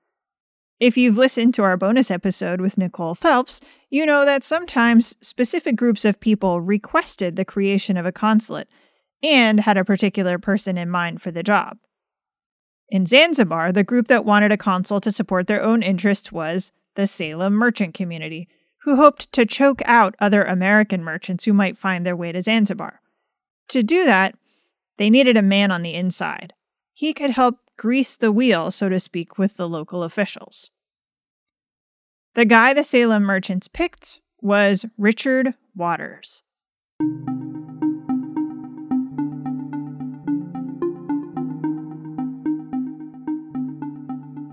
If 0.79 0.95
you've 0.95 1.17
listened 1.17 1.55
to 1.55 1.63
our 1.63 1.75
bonus 1.75 2.11
episode 2.11 2.61
with 2.61 2.77
Nicole 2.77 3.15
Phelps, 3.15 3.61
you 3.89 4.05
know 4.05 4.25
that 4.25 4.43
sometimes 4.43 5.15
specific 5.21 5.75
groups 5.75 6.05
of 6.05 6.19
people 6.19 6.61
requested 6.61 7.35
the 7.35 7.45
creation 7.45 7.97
of 7.97 8.05
a 8.05 8.11
consulate 8.11 8.69
and 9.23 9.61
had 9.61 9.77
a 9.77 9.83
particular 9.83 10.37
person 10.37 10.77
in 10.77 10.91
mind 10.91 11.19
for 11.19 11.31
the 11.31 11.41
job. 11.41 11.79
In 12.89 13.07
Zanzibar, 13.07 13.71
the 13.71 13.83
group 13.83 14.07
that 14.07 14.25
wanted 14.25 14.51
a 14.51 14.57
consul 14.57 15.01
to 15.01 15.11
support 15.11 15.47
their 15.47 15.63
own 15.63 15.81
interests 15.81 16.31
was 16.31 16.71
the 16.93 17.07
Salem 17.07 17.53
merchant 17.53 17.95
community, 17.95 18.47
who 18.83 18.97
hoped 18.97 19.31
to 19.33 19.45
choke 19.45 19.81
out 19.85 20.15
other 20.19 20.43
American 20.43 21.03
merchants 21.03 21.45
who 21.45 21.53
might 21.53 21.75
find 21.75 22.05
their 22.05 22.15
way 22.15 22.31
to 22.31 22.41
Zanzibar. 22.41 23.01
To 23.69 23.81
do 23.81 24.05
that, 24.05 24.35
they 24.97 25.09
needed 25.09 25.37
a 25.37 25.41
man 25.41 25.71
on 25.71 25.83
the 25.83 25.93
inside. 25.93 26.53
He 26.93 27.13
could 27.13 27.31
help 27.31 27.59
grease 27.77 28.17
the 28.17 28.31
wheel, 28.31 28.71
so 28.71 28.89
to 28.89 28.99
speak, 28.99 29.37
with 29.37 29.57
the 29.57 29.69
local 29.69 30.03
officials. 30.03 30.71
The 32.33 32.45
guy 32.45 32.73
the 32.73 32.83
Salem 32.83 33.23
merchants 33.23 33.67
picked 33.67 34.19
was 34.41 34.85
Richard 34.97 35.53
Waters. 35.75 36.43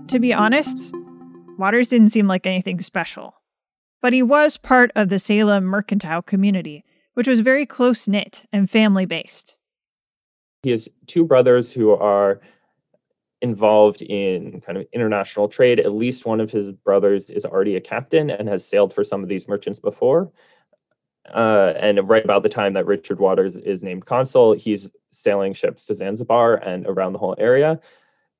To 0.07 0.19
be 0.19 0.33
honest, 0.33 0.93
Waters 1.57 1.89
didn't 1.89 2.09
seem 2.09 2.27
like 2.27 2.45
anything 2.45 2.79
special. 2.81 3.35
But 4.01 4.13
he 4.13 4.21
was 4.21 4.57
part 4.57 4.91
of 4.95 5.09
the 5.09 5.19
Salem 5.19 5.63
mercantile 5.63 6.21
community, 6.21 6.83
which 7.15 7.27
was 7.27 7.39
very 7.39 7.65
close 7.65 8.07
knit 8.07 8.45
and 8.51 8.69
family 8.69 9.05
based. 9.05 9.54
He 10.65 10.71
has 10.71 10.89
two 11.05 11.25
brothers 11.25 11.71
who 11.71 11.91
are 11.91 12.41
involved 13.39 14.01
in 14.01 14.61
kind 14.61 14.79
of 14.79 14.87
international 14.93 15.47
trade. 15.47 15.79
At 15.79 15.93
least 15.93 16.25
one 16.25 16.41
of 16.41 16.49
his 16.49 16.71
brothers 16.71 17.29
is 17.29 17.45
already 17.45 17.75
a 17.75 17.81
captain 17.81 18.31
and 18.31 18.49
has 18.49 18.65
sailed 18.65 18.91
for 18.91 19.03
some 19.03 19.21
of 19.21 19.29
these 19.29 19.47
merchants 19.47 19.77
before. 19.77 20.31
Uh, 21.31 21.73
and 21.77 22.09
right 22.09 22.25
about 22.25 22.41
the 22.41 22.49
time 22.49 22.73
that 22.73 22.87
Richard 22.87 23.19
Waters 23.19 23.57
is 23.57 23.83
named 23.83 24.07
consul, 24.07 24.53
he's 24.53 24.89
sailing 25.11 25.53
ships 25.53 25.85
to 25.85 25.93
Zanzibar 25.93 26.55
and 26.55 26.87
around 26.87 27.13
the 27.13 27.19
whole 27.19 27.35
area. 27.37 27.79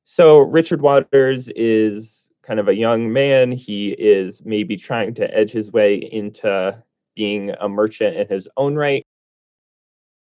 So 0.04 0.40
Richard 0.40 0.82
Waters 0.82 1.50
is 1.50 2.32
kind 2.42 2.60
of 2.60 2.70
a 2.70 2.76
young 2.76 3.14
man. 3.14 3.52
He 3.52 3.90
is 3.90 4.44
maybe 4.44 4.78
trying 4.78 5.14
to 5.14 5.32
edge 5.32 5.52
his 5.52 5.72
way 5.72 5.98
into 5.98 6.84
being 7.16 7.52
a 7.60 7.70
merchant 7.70 8.16
in 8.16 8.28
his 8.28 8.48
own 8.58 8.74
right. 8.74 9.05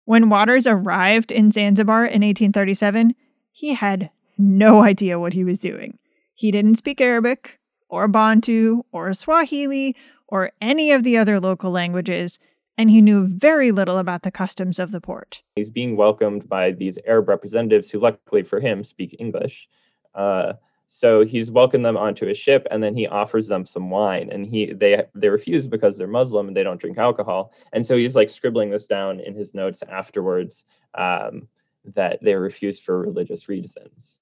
When 0.06 0.30
Waters 0.30 0.68
arrived 0.68 1.32
in 1.32 1.52
Zanzibar 1.52 2.06
in 2.06 2.22
1837, 2.22 3.16
he 3.52 3.74
had 3.74 4.10
no 4.38 4.82
idea 4.84 5.20
what 5.20 5.34
he 5.34 5.44
was 5.44 5.60
doing. 5.60 6.00
He 6.36 6.52
didn't 6.52 6.76
speak 6.76 7.00
Arabic, 7.00 7.60
or 7.90 8.08
Bantu, 8.08 8.84
or 8.92 9.14
Swahili, 9.14 9.96
or 10.28 10.52
any 10.62 10.92
of 10.92 11.04
the 11.04 11.18
other 11.18 11.40
local 11.40 11.72
languages, 11.72 12.40
and 12.78 12.90
he 12.90 13.02
knew 13.02 13.28
very 13.28 13.72
little 13.72 13.98
about 13.98 14.24
the 14.24 14.32
customs 14.32 14.80
of 14.80 14.92
the 14.92 15.02
port. 15.02 15.44
He's 15.56 15.70
being 15.70 15.98
welcomed 15.98 16.50
by 16.50 16.72
these 16.72 16.98
Arab 17.06 17.30
representatives 17.30 17.92
who, 17.92 18.00
luckily 18.00 18.44
for 18.44 18.60
him, 18.60 18.84
speak 18.84 19.16
English. 19.20 19.68
Uh, 20.16 20.54
so 20.94 21.24
he's 21.24 21.50
welcomed 21.50 21.86
them 21.86 21.96
onto 21.96 22.26
his 22.26 22.38
ship, 22.38 22.68
and 22.70 22.84
then 22.84 22.98
he 22.98 23.08
offers 23.08 23.48
them 23.48 23.66
some 23.66 23.90
wine, 23.90 24.30
and 24.30 24.46
he 24.46 24.74
they 24.74 25.02
they 25.16 25.30
refuse 25.30 25.66
because 25.66 25.98
they're 25.98 26.06
Muslim 26.06 26.50
and 26.50 26.56
they 26.56 26.64
don't 26.64 26.82
drink 26.82 26.98
alcohol. 26.98 27.54
And 27.72 27.88
so 27.88 27.96
he's 27.96 28.14
like 28.14 28.30
scribbling 28.30 28.72
this 28.72 28.88
down 28.88 29.22
in 29.22 29.34
his 29.34 29.54
notes 29.54 29.82
afterwards 29.90 30.66
um, 30.96 31.48
that 31.96 32.20
they 32.22 32.36
refused 32.36 32.84
for 32.84 33.00
religious 33.00 33.48
reasons. 33.48 34.20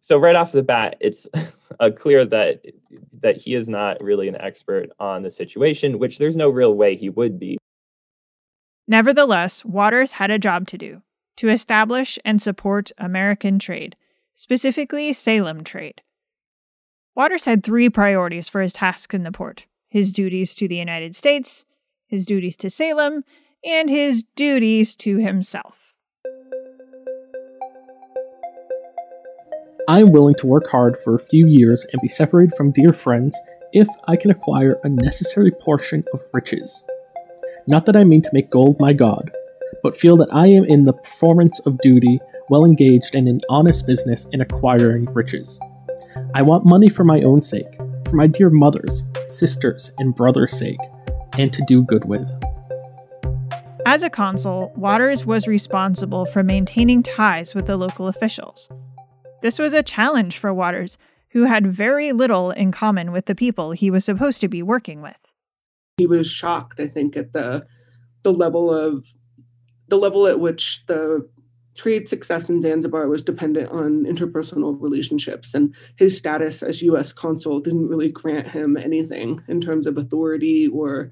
So 0.00 0.18
right 0.18 0.34
off 0.34 0.50
the 0.50 0.64
bat, 0.64 0.96
it's 0.98 1.28
uh, 1.80 1.90
clear 1.96 2.24
that 2.24 2.64
that 3.20 3.36
he 3.36 3.54
is 3.54 3.68
not 3.68 4.02
really 4.02 4.26
an 4.26 4.36
expert 4.40 4.90
on 4.98 5.22
the 5.22 5.30
situation, 5.30 6.00
which 6.00 6.18
there's 6.18 6.34
no 6.34 6.50
real 6.50 6.74
way 6.74 6.96
he 6.96 7.08
would 7.08 7.38
be. 7.38 7.56
Nevertheless, 8.88 9.64
Waters 9.64 10.12
had 10.12 10.32
a 10.32 10.40
job 10.40 10.66
to 10.66 10.76
do 10.76 11.02
to 11.36 11.50
establish 11.50 12.18
and 12.24 12.42
support 12.42 12.90
American 12.98 13.60
trade 13.60 13.94
specifically 14.40 15.12
Salem 15.12 15.62
trade. 15.62 16.00
Waters 17.14 17.44
had 17.44 17.62
three 17.62 17.90
priorities 17.90 18.48
for 18.48 18.62
his 18.62 18.72
tasks 18.72 19.14
in 19.14 19.22
the 19.22 19.30
port 19.30 19.66
his 19.90 20.14
duties 20.14 20.54
to 20.54 20.66
the 20.66 20.76
United 20.76 21.14
States, 21.14 21.66
his 22.06 22.24
duties 22.24 22.56
to 22.56 22.70
Salem, 22.70 23.22
and 23.62 23.90
his 23.90 24.24
duties 24.36 24.96
to 24.96 25.18
himself. 25.18 25.96
I 29.86 29.98
am 29.98 30.12
willing 30.12 30.36
to 30.36 30.46
work 30.46 30.70
hard 30.70 30.96
for 30.96 31.14
a 31.14 31.18
few 31.18 31.46
years 31.46 31.84
and 31.92 32.00
be 32.00 32.08
separated 32.08 32.56
from 32.56 32.70
dear 32.70 32.94
friends 32.94 33.38
if 33.74 33.88
I 34.08 34.16
can 34.16 34.30
acquire 34.30 34.78
a 34.84 34.88
necessary 34.88 35.50
portion 35.50 36.04
of 36.14 36.22
riches. 36.32 36.82
Not 37.68 37.84
that 37.86 37.96
I 37.96 38.04
mean 38.04 38.22
to 38.22 38.30
make 38.32 38.48
gold 38.48 38.76
my 38.80 38.94
god, 38.94 39.32
but 39.82 39.98
feel 39.98 40.16
that 40.16 40.32
I 40.32 40.46
am 40.46 40.64
in 40.64 40.84
the 40.84 40.94
performance 40.94 41.58
of 41.66 41.78
duty 41.80 42.20
well 42.50 42.64
engaged 42.64 43.14
in 43.14 43.28
an 43.28 43.40
honest 43.48 43.86
business 43.86 44.26
in 44.32 44.40
acquiring 44.40 45.04
riches. 45.14 45.58
I 46.34 46.42
want 46.42 46.66
money 46.66 46.88
for 46.88 47.04
my 47.04 47.22
own 47.22 47.42
sake, 47.42 47.76
for 48.08 48.16
my 48.16 48.26
dear 48.26 48.50
mother's, 48.50 49.04
sisters, 49.22 49.92
and 49.98 50.14
brother's 50.14 50.58
sake, 50.58 50.80
and 51.38 51.52
to 51.52 51.62
do 51.68 51.84
good 51.84 52.06
with. 52.06 52.28
As 53.86 54.02
a 54.02 54.10
consul, 54.10 54.72
Waters 54.74 55.24
was 55.24 55.46
responsible 55.46 56.26
for 56.26 56.42
maintaining 56.42 57.04
ties 57.04 57.54
with 57.54 57.66
the 57.66 57.76
local 57.76 58.08
officials. 58.08 58.68
This 59.42 59.60
was 59.60 59.72
a 59.72 59.82
challenge 59.82 60.36
for 60.36 60.52
Waters, 60.52 60.98
who 61.30 61.44
had 61.44 61.68
very 61.68 62.12
little 62.12 62.50
in 62.50 62.72
common 62.72 63.12
with 63.12 63.26
the 63.26 63.36
people 63.36 63.70
he 63.70 63.92
was 63.92 64.04
supposed 64.04 64.40
to 64.40 64.48
be 64.48 64.62
working 64.62 65.00
with. 65.00 65.32
He 65.98 66.06
was 66.06 66.28
shocked, 66.28 66.80
I 66.80 66.88
think, 66.88 67.16
at 67.16 67.32
the 67.32 67.64
the 68.22 68.32
level 68.32 68.74
of 68.74 69.06
the 69.88 69.96
level 69.96 70.26
at 70.26 70.40
which 70.40 70.82
the 70.88 71.28
trade 71.80 72.10
success 72.10 72.50
in 72.50 72.60
Zanzibar 72.60 73.08
was 73.08 73.22
dependent 73.22 73.70
on 73.70 74.04
interpersonal 74.04 74.76
relationships, 74.78 75.54
and 75.54 75.74
his 75.96 76.16
status 76.16 76.62
as 76.62 76.82
U.S. 76.82 77.10
consul 77.10 77.58
didn't 77.58 77.88
really 77.88 78.10
grant 78.10 78.46
him 78.46 78.76
anything 78.76 79.40
in 79.48 79.62
terms 79.62 79.86
of 79.86 79.96
authority 79.96 80.66
or 80.68 81.10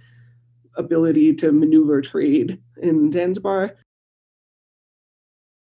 ability 0.76 1.32
to 1.36 1.52
maneuver 1.52 2.02
trade 2.02 2.60
in 2.82 3.10
Zanzibar. 3.10 3.76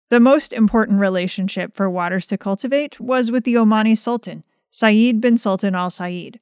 The 0.09 0.19
most 0.19 0.51
important 0.51 0.99
relationship 0.99 1.73
for 1.73 1.89
Waters 1.89 2.27
to 2.27 2.37
cultivate 2.37 2.99
was 2.99 3.31
with 3.31 3.45
the 3.45 3.55
Omani 3.55 3.97
Sultan, 3.97 4.43
Said 4.69 5.21
bin 5.21 5.37
Sultan 5.37 5.75
al 5.75 5.91
Said. 5.91 6.41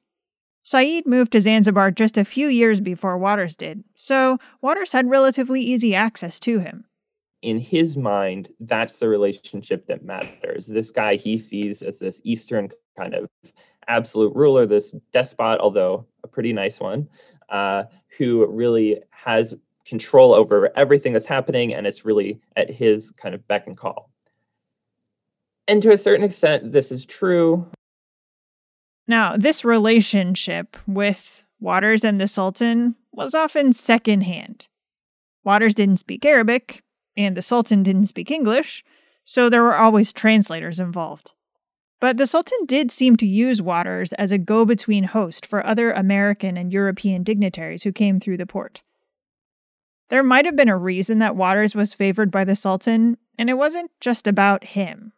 Said 0.62 1.06
moved 1.06 1.30
to 1.30 1.40
Zanzibar 1.40 1.92
just 1.92 2.18
a 2.18 2.24
few 2.24 2.48
years 2.48 2.80
before 2.80 3.16
Waters 3.18 3.54
did, 3.54 3.84
so 3.94 4.38
Waters 4.60 4.90
had 4.90 5.08
relatively 5.08 5.60
easy 5.60 5.94
access 5.94 6.40
to 6.40 6.58
him 6.58 6.87
in 7.42 7.58
his 7.58 7.96
mind, 7.96 8.48
that's 8.60 8.98
the 8.98 9.08
relationship 9.08 9.86
that 9.86 10.04
matters. 10.04 10.66
This 10.66 10.90
guy 10.90 11.16
he 11.16 11.38
sees 11.38 11.82
as 11.82 11.98
this 11.98 12.20
Eastern 12.24 12.70
kind 12.96 13.14
of 13.14 13.28
absolute 13.86 14.34
ruler, 14.34 14.66
this 14.66 14.94
despot, 15.12 15.60
although 15.60 16.06
a 16.24 16.28
pretty 16.28 16.52
nice 16.52 16.80
one, 16.80 17.08
uh, 17.48 17.84
who 18.16 18.46
really 18.46 19.00
has 19.10 19.54
control 19.86 20.34
over 20.34 20.70
everything 20.76 21.12
that's 21.12 21.26
happening, 21.26 21.72
and 21.72 21.86
it's 21.86 22.04
really 22.04 22.40
at 22.56 22.70
his 22.70 23.10
kind 23.12 23.34
of 23.34 23.46
beck 23.48 23.66
and 23.66 23.76
call. 23.76 24.10
And 25.66 25.82
to 25.82 25.92
a 25.92 25.98
certain 25.98 26.24
extent, 26.24 26.72
this 26.72 26.92
is 26.92 27.04
true. 27.04 27.66
Now, 29.06 29.36
this 29.36 29.64
relationship 29.64 30.76
with 30.86 31.46
Waters 31.60 32.04
and 32.04 32.20
the 32.20 32.28
Sultan 32.28 32.96
was 33.12 33.34
often 33.34 33.72
secondhand. 33.72 34.68
Waters 35.44 35.74
didn't 35.74 35.98
speak 35.98 36.24
Arabic, 36.26 36.82
and 37.18 37.36
the 37.36 37.42
Sultan 37.42 37.82
didn't 37.82 38.04
speak 38.04 38.30
English, 38.30 38.84
so 39.24 39.50
there 39.50 39.62
were 39.62 39.76
always 39.76 40.12
translators 40.12 40.80
involved. 40.80 41.34
But 42.00 42.16
the 42.16 42.28
Sultan 42.28 42.64
did 42.64 42.92
seem 42.92 43.16
to 43.16 43.26
use 43.26 43.60
Waters 43.60 44.12
as 44.14 44.30
a 44.30 44.38
go 44.38 44.64
between 44.64 45.04
host 45.04 45.44
for 45.44 45.66
other 45.66 45.90
American 45.90 46.56
and 46.56 46.72
European 46.72 47.24
dignitaries 47.24 47.82
who 47.82 47.92
came 47.92 48.20
through 48.20 48.36
the 48.36 48.46
port. 48.46 48.82
There 50.08 50.22
might 50.22 50.44
have 50.44 50.56
been 50.56 50.68
a 50.68 50.78
reason 50.78 51.18
that 51.18 51.36
Waters 51.36 51.74
was 51.74 51.92
favored 51.92 52.30
by 52.30 52.44
the 52.44 52.54
Sultan, 52.54 53.18
and 53.36 53.50
it 53.50 53.58
wasn't 53.58 53.90
just 54.00 54.28
about 54.28 54.62
him. 54.62 55.12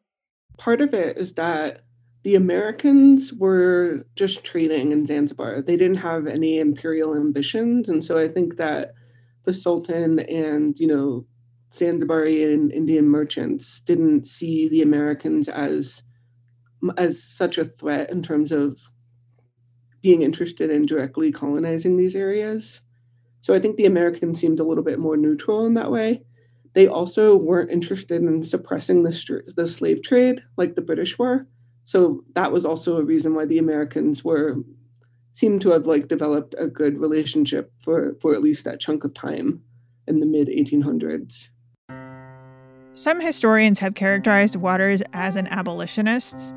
Part 0.57 0.81
of 0.81 0.95
it 0.95 1.19
is 1.19 1.35
that 1.35 1.83
the 2.23 2.35
Americans 2.35 3.33
were 3.33 4.07
just 4.17 4.43
trading 4.43 4.93
in 4.93 5.07
Zanzibar. 5.07 5.63
They 5.63 5.77
didn't 5.77 5.99
have 5.99 6.27
any 6.27 6.59
imperial 6.59 7.15
ambitions. 7.15 7.89
And 7.89 8.03
so 8.03 8.19
I 8.19 8.27
think 8.27 8.57
that 8.57 8.95
the 9.45 9.55
Sultan 9.55 10.19
and, 10.21 10.79
you 10.81 10.87
know, 10.87 11.27
Zanzibari 11.73 12.43
Indian 12.73 13.09
merchants 13.09 13.81
didn't 13.83 14.27
see 14.27 14.69
the 14.69 14.83
Americans 14.83 15.49
as 15.49 16.03
as 16.97 17.23
such 17.23 17.59
a 17.59 17.65
threat 17.65 18.11
in 18.11 18.23
terms 18.23 18.53
of 18.53 18.79
being 20.03 20.23
interested 20.23 20.71
in 20.71 20.87
directly 20.87 21.31
colonizing 21.31 21.97
these 21.97 22.17
areas. 22.17 22.81
So 23.43 23.55
I 23.55 23.59
think 23.59 23.77
the 23.77 23.87
Americans 23.87 24.41
seemed 24.41 24.61
a 24.61 24.65
little 24.65 24.85
bit 24.85 24.99
more 24.99 25.17
neutral 25.17 25.67
in 25.67 25.75
that 25.75 25.91
way. 25.91 26.23
They 26.73 26.87
also 26.87 27.37
weren't 27.37 27.71
interested 27.71 28.23
in 28.23 28.43
suppressing 28.43 29.03
the, 29.03 29.43
the 29.57 29.67
slave 29.67 30.03
trade 30.03 30.43
like 30.57 30.75
the 30.75 30.83
British 30.83 31.19
were. 31.19 31.47
So 31.85 32.25
that 32.35 32.53
was 32.53 32.65
also 32.65 32.97
a 32.97 33.05
reason 33.05 33.35
why 33.35 33.45
the 33.45 33.59
Americans 33.59 34.25
were 34.25 34.57
seemed 35.35 35.63
to 35.63 35.71
have 35.71 35.87
like 35.87 36.09
developed 36.09 36.55
a 36.59 36.67
good 36.67 36.99
relationship 36.99 37.73
for 37.79 38.15
for 38.21 38.35
at 38.35 38.43
least 38.43 38.65
that 38.65 38.81
chunk 38.81 39.05
of 39.05 39.15
time 39.15 39.63
in 40.07 40.21
the 40.21 40.27
mid 40.27 40.49
1800s. 40.49 41.49
Some 42.95 43.21
historians 43.21 43.79
have 43.79 43.95
characterized 43.95 44.57
Waters 44.57 45.03
as 45.13 45.37
an 45.37 45.47
abolitionist. 45.49 46.53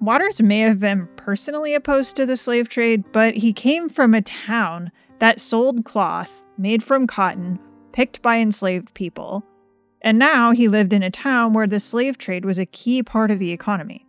Waters 0.00 0.40
may 0.40 0.60
have 0.60 0.80
been 0.80 1.08
personally 1.16 1.74
opposed 1.74 2.16
to 2.16 2.26
the 2.26 2.36
slave 2.36 2.68
trade, 2.68 3.04
but 3.12 3.34
he 3.34 3.52
came 3.52 3.88
from 3.88 4.14
a 4.14 4.22
town 4.22 4.92
that 5.18 5.40
sold 5.40 5.84
cloth 5.84 6.44
made 6.56 6.82
from 6.82 7.06
cotton 7.06 7.58
picked 7.92 8.20
by 8.22 8.38
enslaved 8.38 8.92
people. 8.94 9.44
And 10.02 10.18
now 10.18 10.50
he 10.50 10.68
lived 10.68 10.92
in 10.92 11.02
a 11.02 11.10
town 11.10 11.52
where 11.52 11.66
the 11.66 11.80
slave 11.80 12.18
trade 12.18 12.44
was 12.44 12.58
a 12.58 12.66
key 12.66 13.02
part 13.02 13.30
of 13.30 13.38
the 13.38 13.52
economy. 13.52 14.04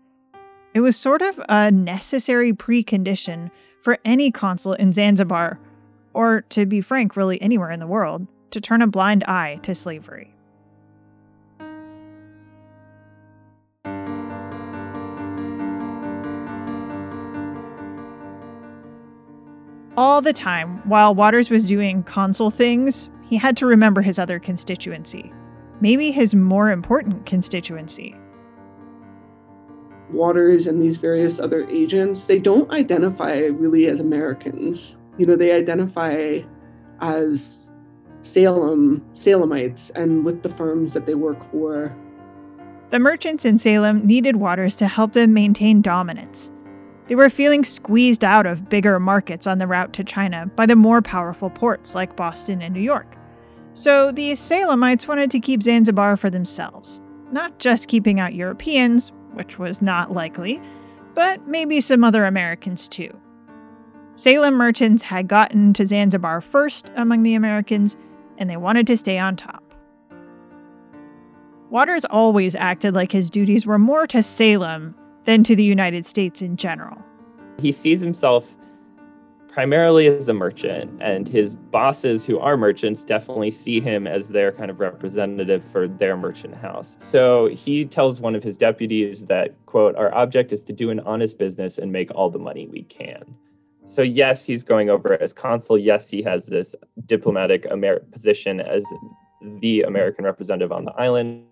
It 0.73 0.81
was 0.81 0.97
sort 0.97 1.21
of 1.21 1.39
a 1.47 1.71
necessary 1.71 2.51
precondition 2.51 3.49
for 3.79 3.97
any 4.03 4.31
consul 4.31 4.73
in 4.73 4.91
Zanzibar, 4.91 5.59
or 6.13 6.41
to 6.49 6.65
be 6.65 6.81
frank, 6.81 7.15
really 7.15 7.41
anywhere 7.41 7.71
in 7.71 7.79
the 7.79 7.87
world, 7.87 8.27
to 8.51 8.59
turn 8.59 8.81
a 8.81 8.87
blind 8.87 9.23
eye 9.23 9.59
to 9.61 9.73
slavery. 9.73 10.34
All 19.97 20.21
the 20.21 20.33
time 20.33 20.81
while 20.87 21.15
Waters 21.15 21.49
was 21.49 21.67
doing 21.67 22.03
consul 22.03 22.49
things, 22.51 23.09
he 23.23 23.37
had 23.37 23.57
to 23.57 23.65
remember 23.65 24.01
his 24.01 24.19
other 24.19 24.39
constituency, 24.39 25.33
maybe 25.81 26.11
his 26.11 26.35
more 26.35 26.71
important 26.71 27.25
constituency. 27.25 28.15
Waters 30.11 30.67
and 30.67 30.81
these 30.81 30.97
various 30.97 31.39
other 31.39 31.67
agents, 31.69 32.25
they 32.25 32.39
don't 32.39 32.69
identify 32.71 33.37
really 33.45 33.87
as 33.87 33.99
Americans. 33.99 34.97
You 35.17 35.25
know, 35.25 35.35
they 35.35 35.51
identify 35.51 36.41
as 37.01 37.69
Salem, 38.21 39.05
Salemites, 39.13 39.91
and 39.95 40.25
with 40.25 40.43
the 40.43 40.49
firms 40.49 40.93
that 40.93 41.05
they 41.05 41.15
work 41.15 41.43
for. 41.51 41.95
The 42.89 42.99
merchants 42.99 43.45
in 43.45 43.57
Salem 43.57 44.05
needed 44.05 44.35
Waters 44.35 44.75
to 44.77 44.87
help 44.87 45.13
them 45.13 45.33
maintain 45.33 45.81
dominance, 45.81 46.51
they 47.07 47.15
were 47.15 47.29
feeling 47.29 47.63
squeezed 47.63 48.23
out 48.23 48.45
of 48.45 48.69
bigger 48.69 48.99
markets 48.99 49.45
on 49.45 49.57
the 49.59 49.67
route 49.67 49.93
to 49.93 50.03
China 50.03 50.49
by 50.55 50.65
the 50.65 50.75
more 50.75 51.01
powerful 51.01 51.49
ports 51.49 51.93
like 51.93 52.15
Boston 52.15 52.61
and 52.61 52.73
New 52.73 52.81
York. 52.81 53.15
So 53.73 54.11
the 54.11 54.31
Salemites 54.31 55.07
wanted 55.07 55.29
to 55.31 55.39
keep 55.39 55.61
Zanzibar 55.61 56.17
for 56.17 56.29
themselves, 56.29 57.01
not 57.31 57.59
just 57.59 57.89
keeping 57.89 58.19
out 58.19 58.33
Europeans, 58.33 59.11
which 59.33 59.59
was 59.59 59.81
not 59.81 60.11
likely, 60.11 60.61
but 61.13 61.47
maybe 61.47 61.81
some 61.81 62.03
other 62.03 62.25
Americans 62.25 62.87
too. 62.87 63.19
Salem 64.15 64.55
merchants 64.55 65.03
had 65.03 65.27
gotten 65.27 65.73
to 65.73 65.85
Zanzibar 65.85 66.39
first 66.39 66.91
among 66.95 67.23
the 67.23 67.35
Americans, 67.35 67.97
and 68.37 68.49
they 68.49 68.57
wanted 68.57 68.87
to 68.87 68.97
stay 68.97 69.19
on 69.19 69.35
top. 69.35 69.61
Waters 71.69 72.05
always 72.05 72.55
acted 72.55 72.95
like 72.95 73.11
his 73.11 73.29
duties 73.29 73.65
were 73.65 73.77
more 73.77 74.07
to 74.07 74.23
Salem 74.23 74.95
than 75.25 75.43
to 75.43 75.55
the 75.55 75.63
United 75.63 76.05
States 76.05 76.41
in 76.41 76.55
general. 76.55 76.97
He 77.59 77.71
sees 77.71 77.99
himself 77.99 78.55
primarily 79.55 80.07
as 80.07 80.27
a 80.27 80.33
merchant, 80.33 80.91
and 81.01 81.29
his 81.29 81.55
bosses, 81.55 82.25
who 82.25 82.37
are 82.39 82.57
merchants, 82.57 83.05
definitely 83.05 83.49
see 83.49 83.79
him 83.79 84.05
as 84.05 84.27
their 84.27 84.51
kind 84.51 84.69
of 84.69 84.81
representative 84.81 85.63
for 85.63 85.87
their 85.87 86.17
merchant 86.17 86.53
house. 86.53 86.97
So 86.99 87.47
he 87.47 87.85
tells 87.85 88.19
one 88.19 88.35
of 88.35 88.43
his 88.43 88.57
deputies 88.57 89.23
that, 89.27 89.55
quote, 89.65 89.95
our 89.95 90.13
object 90.13 90.51
is 90.51 90.61
to 90.63 90.73
do 90.73 90.89
an 90.89 90.99
honest 90.99 91.37
business 91.37 91.77
and 91.77 91.89
make 91.89 92.13
all 92.13 92.29
the 92.29 92.37
money 92.37 92.67
we 92.67 92.83
can. 92.83 93.23
So, 93.85 94.01
yes, 94.01 94.45
he's 94.45 94.61
going 94.61 94.89
over 94.89 95.21
as 95.21 95.31
consul. 95.31 95.77
Yes, 95.77 96.09
he 96.09 96.21
has 96.23 96.47
this 96.47 96.75
diplomatic 97.05 97.65
Amer- 97.71 98.01
position 98.11 98.59
as 98.59 98.83
the 99.61 99.83
American 99.83 100.25
representative 100.25 100.73
on 100.73 100.83
the 100.83 100.91
island, 100.93 101.45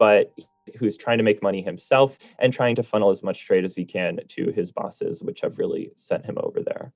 but 0.00 0.34
who's 0.78 0.96
trying 0.96 1.18
to 1.18 1.24
make 1.24 1.42
money 1.42 1.62
himself 1.62 2.18
and 2.38 2.52
trying 2.52 2.74
to 2.76 2.82
funnel 2.82 3.10
as 3.10 3.22
much 3.22 3.44
trade 3.44 3.64
as 3.64 3.74
he 3.74 3.84
can 3.84 4.20
to 4.28 4.50
his 4.52 4.70
bosses, 4.70 5.22
which 5.22 5.40
have 5.40 5.58
really 5.58 5.92
sent 5.96 6.24
him 6.24 6.36
over 6.40 6.62
there. 6.62 6.92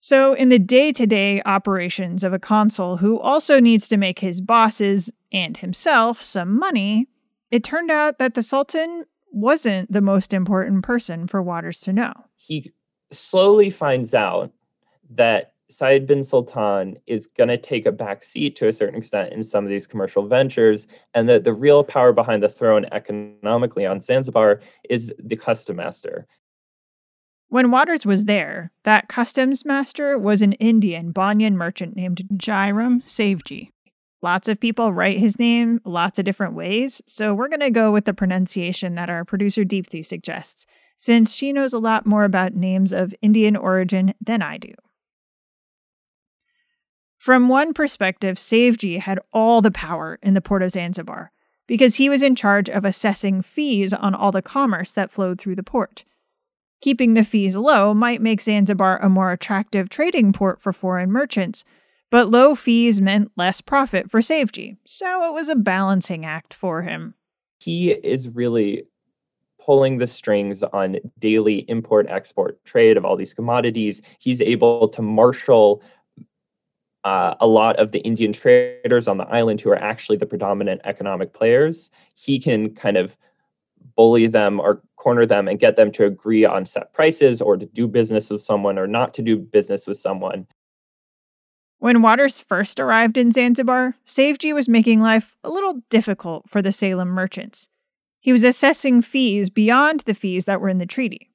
So, 0.00 0.32
in 0.32 0.48
the 0.48 0.60
day 0.60 0.92
to 0.92 1.06
day 1.06 1.42
operations 1.44 2.22
of 2.22 2.32
a 2.32 2.38
consul 2.38 2.98
who 2.98 3.18
also 3.18 3.58
needs 3.58 3.88
to 3.88 3.96
make 3.96 4.20
his 4.20 4.40
bosses 4.40 5.10
and 5.32 5.56
himself 5.56 6.22
some 6.22 6.56
money, 6.56 7.08
it 7.50 7.64
turned 7.64 7.90
out 7.90 8.18
that 8.18 8.34
the 8.34 8.42
Sultan 8.42 9.04
wasn't 9.32 9.90
the 9.90 10.00
most 10.00 10.32
important 10.32 10.84
person 10.84 11.26
for 11.26 11.42
Waters 11.42 11.80
to 11.80 11.92
know. 11.92 12.12
He 12.36 12.72
slowly 13.10 13.70
finds 13.70 14.14
out 14.14 14.52
that 15.10 15.52
Said 15.70 16.06
bin 16.06 16.24
Sultan 16.24 16.96
is 17.06 17.26
going 17.26 17.50
to 17.50 17.58
take 17.58 17.84
a 17.84 17.92
back 17.92 18.24
seat 18.24 18.56
to 18.56 18.68
a 18.68 18.72
certain 18.72 18.96
extent 18.96 19.32
in 19.34 19.44
some 19.44 19.64
of 19.64 19.70
these 19.70 19.86
commercial 19.86 20.26
ventures, 20.26 20.86
and 21.12 21.28
that 21.28 21.44
the 21.44 21.52
real 21.52 21.84
power 21.84 22.12
behind 22.12 22.42
the 22.42 22.48
throne 22.48 22.86
economically 22.90 23.84
on 23.84 24.00
Zanzibar 24.00 24.60
is 24.88 25.12
the 25.22 25.36
custom 25.36 25.76
master. 25.76 26.26
When 27.50 27.70
Waters 27.70 28.06
was 28.06 28.24
there, 28.24 28.72
that 28.84 29.08
customs 29.08 29.64
master 29.64 30.18
was 30.18 30.42
an 30.42 30.52
Indian 30.54 31.12
Banyan 31.12 31.56
merchant 31.56 31.96
named 31.96 32.22
Jairam 32.34 33.02
Savji. 33.04 33.70
Lots 34.20 34.48
of 34.48 34.60
people 34.60 34.92
write 34.92 35.18
his 35.18 35.38
name 35.38 35.80
lots 35.84 36.18
of 36.18 36.24
different 36.24 36.54
ways, 36.54 37.02
so 37.06 37.34
we're 37.34 37.48
going 37.48 37.60
to 37.60 37.70
go 37.70 37.92
with 37.92 38.04
the 38.04 38.12
pronunciation 38.12 38.96
that 38.96 39.08
our 39.08 39.24
producer 39.24 39.64
Deepthi 39.64 40.04
suggests, 40.04 40.66
since 40.96 41.34
she 41.34 41.52
knows 41.52 41.72
a 41.72 41.78
lot 41.78 42.04
more 42.04 42.24
about 42.24 42.54
names 42.54 42.92
of 42.92 43.14
Indian 43.22 43.54
origin 43.54 44.14
than 44.20 44.42
I 44.42 44.58
do. 44.58 44.72
From 47.18 47.48
one 47.48 47.74
perspective, 47.74 48.36
Savji 48.36 49.00
had 49.00 49.18
all 49.32 49.60
the 49.60 49.72
power 49.72 50.18
in 50.22 50.34
the 50.34 50.40
port 50.40 50.62
of 50.62 50.70
Zanzibar 50.70 51.32
because 51.66 51.96
he 51.96 52.08
was 52.08 52.22
in 52.22 52.36
charge 52.36 52.70
of 52.70 52.84
assessing 52.84 53.42
fees 53.42 53.92
on 53.92 54.14
all 54.14 54.32
the 54.32 54.40
commerce 54.40 54.92
that 54.92 55.10
flowed 55.10 55.40
through 55.40 55.56
the 55.56 55.64
port. 55.64 56.04
Keeping 56.80 57.14
the 57.14 57.24
fees 57.24 57.56
low 57.56 57.92
might 57.92 58.22
make 58.22 58.40
Zanzibar 58.40 58.98
a 58.98 59.08
more 59.08 59.32
attractive 59.32 59.88
trading 59.88 60.32
port 60.32 60.60
for 60.60 60.72
foreign 60.72 61.10
merchants, 61.10 61.64
but 62.08 62.30
low 62.30 62.54
fees 62.54 63.00
meant 63.00 63.32
less 63.36 63.60
profit 63.60 64.10
for 64.10 64.20
Savji, 64.20 64.76
so 64.84 65.28
it 65.28 65.34
was 65.34 65.48
a 65.48 65.56
balancing 65.56 66.24
act 66.24 66.54
for 66.54 66.82
him. 66.82 67.14
He 67.58 67.90
is 67.90 68.34
really 68.34 68.84
pulling 69.60 69.98
the 69.98 70.06
strings 70.06 70.62
on 70.62 70.96
daily 71.18 71.66
import 71.68 72.06
export 72.08 72.64
trade 72.64 72.96
of 72.96 73.04
all 73.04 73.16
these 73.16 73.34
commodities. 73.34 74.00
He's 74.18 74.40
able 74.40 74.88
to 74.88 75.02
marshal 75.02 75.82
uh, 77.04 77.34
a 77.40 77.46
lot 77.46 77.76
of 77.76 77.92
the 77.92 78.00
Indian 78.00 78.32
traders 78.32 79.08
on 79.08 79.18
the 79.18 79.24
island 79.24 79.60
who 79.60 79.70
are 79.70 79.78
actually 79.78 80.18
the 80.18 80.26
predominant 80.26 80.80
economic 80.84 81.32
players. 81.32 81.90
He 82.14 82.38
can 82.38 82.74
kind 82.74 82.96
of 82.96 83.16
bully 83.96 84.26
them 84.26 84.60
or 84.60 84.82
corner 84.96 85.26
them 85.26 85.48
and 85.48 85.58
get 85.58 85.76
them 85.76 85.90
to 85.92 86.04
agree 86.04 86.44
on 86.44 86.66
set 86.66 86.92
prices 86.92 87.40
or 87.40 87.56
to 87.56 87.66
do 87.66 87.86
business 87.86 88.30
with 88.30 88.42
someone 88.42 88.78
or 88.78 88.86
not 88.86 89.14
to 89.14 89.22
do 89.22 89.36
business 89.38 89.86
with 89.86 89.98
someone. 89.98 90.46
When 91.80 92.02
Waters 92.02 92.40
first 92.40 92.80
arrived 92.80 93.16
in 93.16 93.30
Zanzibar, 93.30 93.94
Savji 94.04 94.52
was 94.52 94.68
making 94.68 95.00
life 95.00 95.36
a 95.44 95.48
little 95.48 95.82
difficult 95.90 96.48
for 96.48 96.60
the 96.60 96.72
Salem 96.72 97.08
merchants. 97.08 97.68
He 98.18 98.32
was 98.32 98.42
assessing 98.42 99.00
fees 99.00 99.48
beyond 99.48 100.00
the 100.00 100.14
fees 100.14 100.44
that 100.46 100.60
were 100.60 100.68
in 100.68 100.78
the 100.78 100.86
treaty. 100.86 101.27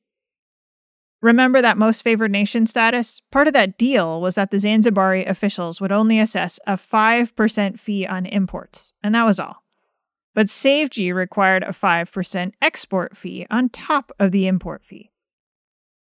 Remember 1.23 1.61
that 1.61 1.77
most 1.77 2.01
favored 2.01 2.31
nation 2.31 2.67
status? 2.67 3.21
Part 3.31 3.47
of 3.47 3.53
that 3.53 3.77
deal 3.77 4.19
was 4.19 4.35
that 4.35 4.51
the 4.51 4.57
Zanzibari 4.57 5.25
officials 5.25 5.79
would 5.79 5.93
only 5.93 6.19
assess 6.19 6.59
a 6.67 6.73
5% 6.73 7.79
fee 7.79 8.05
on 8.05 8.25
imports, 8.25 8.91
and 9.01 9.15
that 9.15 9.23
was 9.23 9.39
all. 9.39 9.63
But 10.35 10.47
Savji 10.47 11.13
required 11.13 11.63
a 11.63 11.67
5% 11.67 12.51
export 12.61 13.15
fee 13.15 13.47
on 13.49 13.69
top 13.69 14.11
of 14.19 14.33
the 14.33 14.47
import 14.47 14.83
fee. 14.83 15.11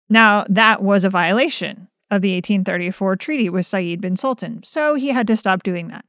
Now, 0.10 0.43
that 0.49 0.84
was 0.84 1.06
a 1.06 1.10
violation 1.10 1.88
of 2.12 2.21
the 2.21 2.36
1834 2.36 3.15
treaty 3.15 3.49
with 3.49 3.65
Said 3.65 4.01
bin 4.01 4.17
Sultan, 4.17 4.63
so 4.63 4.95
he 4.95 5.10
had 5.10 5.28
to 5.28 5.38
stop 5.38 5.63
doing 5.63 5.88
that. 5.88 6.04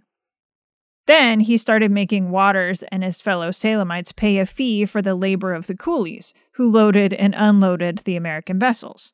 Then 1.07 1.41
he 1.41 1.57
started 1.57 1.91
making 1.93 2.31
Waters 2.31 2.83
and 2.85 3.05
his 3.05 3.21
fellow 3.21 3.51
Salemites 3.51 4.15
pay 4.15 4.39
a 4.39 4.47
fee 4.47 4.85
for 4.87 5.01
the 5.01 5.15
labor 5.15 5.55
of 5.55 5.69
the 5.69 5.77
coolies 5.77 6.35
who 6.53 6.71
loaded 6.71 7.15
and 7.15 7.35
unloaded 7.37 7.99
the 7.99 8.17
American 8.17 8.59
vessels. 8.59 9.13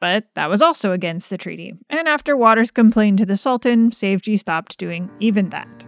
But 0.00 0.26
that 0.34 0.50
was 0.50 0.62
also 0.62 0.92
against 0.92 1.30
the 1.30 1.38
treaty, 1.38 1.74
and 1.88 2.08
after 2.08 2.36
Waters 2.36 2.72
complained 2.72 3.18
to 3.18 3.26
the 3.26 3.36
Sultan, 3.36 3.90
Savji 3.90 4.36
stopped 4.38 4.78
doing 4.78 5.10
even 5.20 5.50
that. 5.50 5.86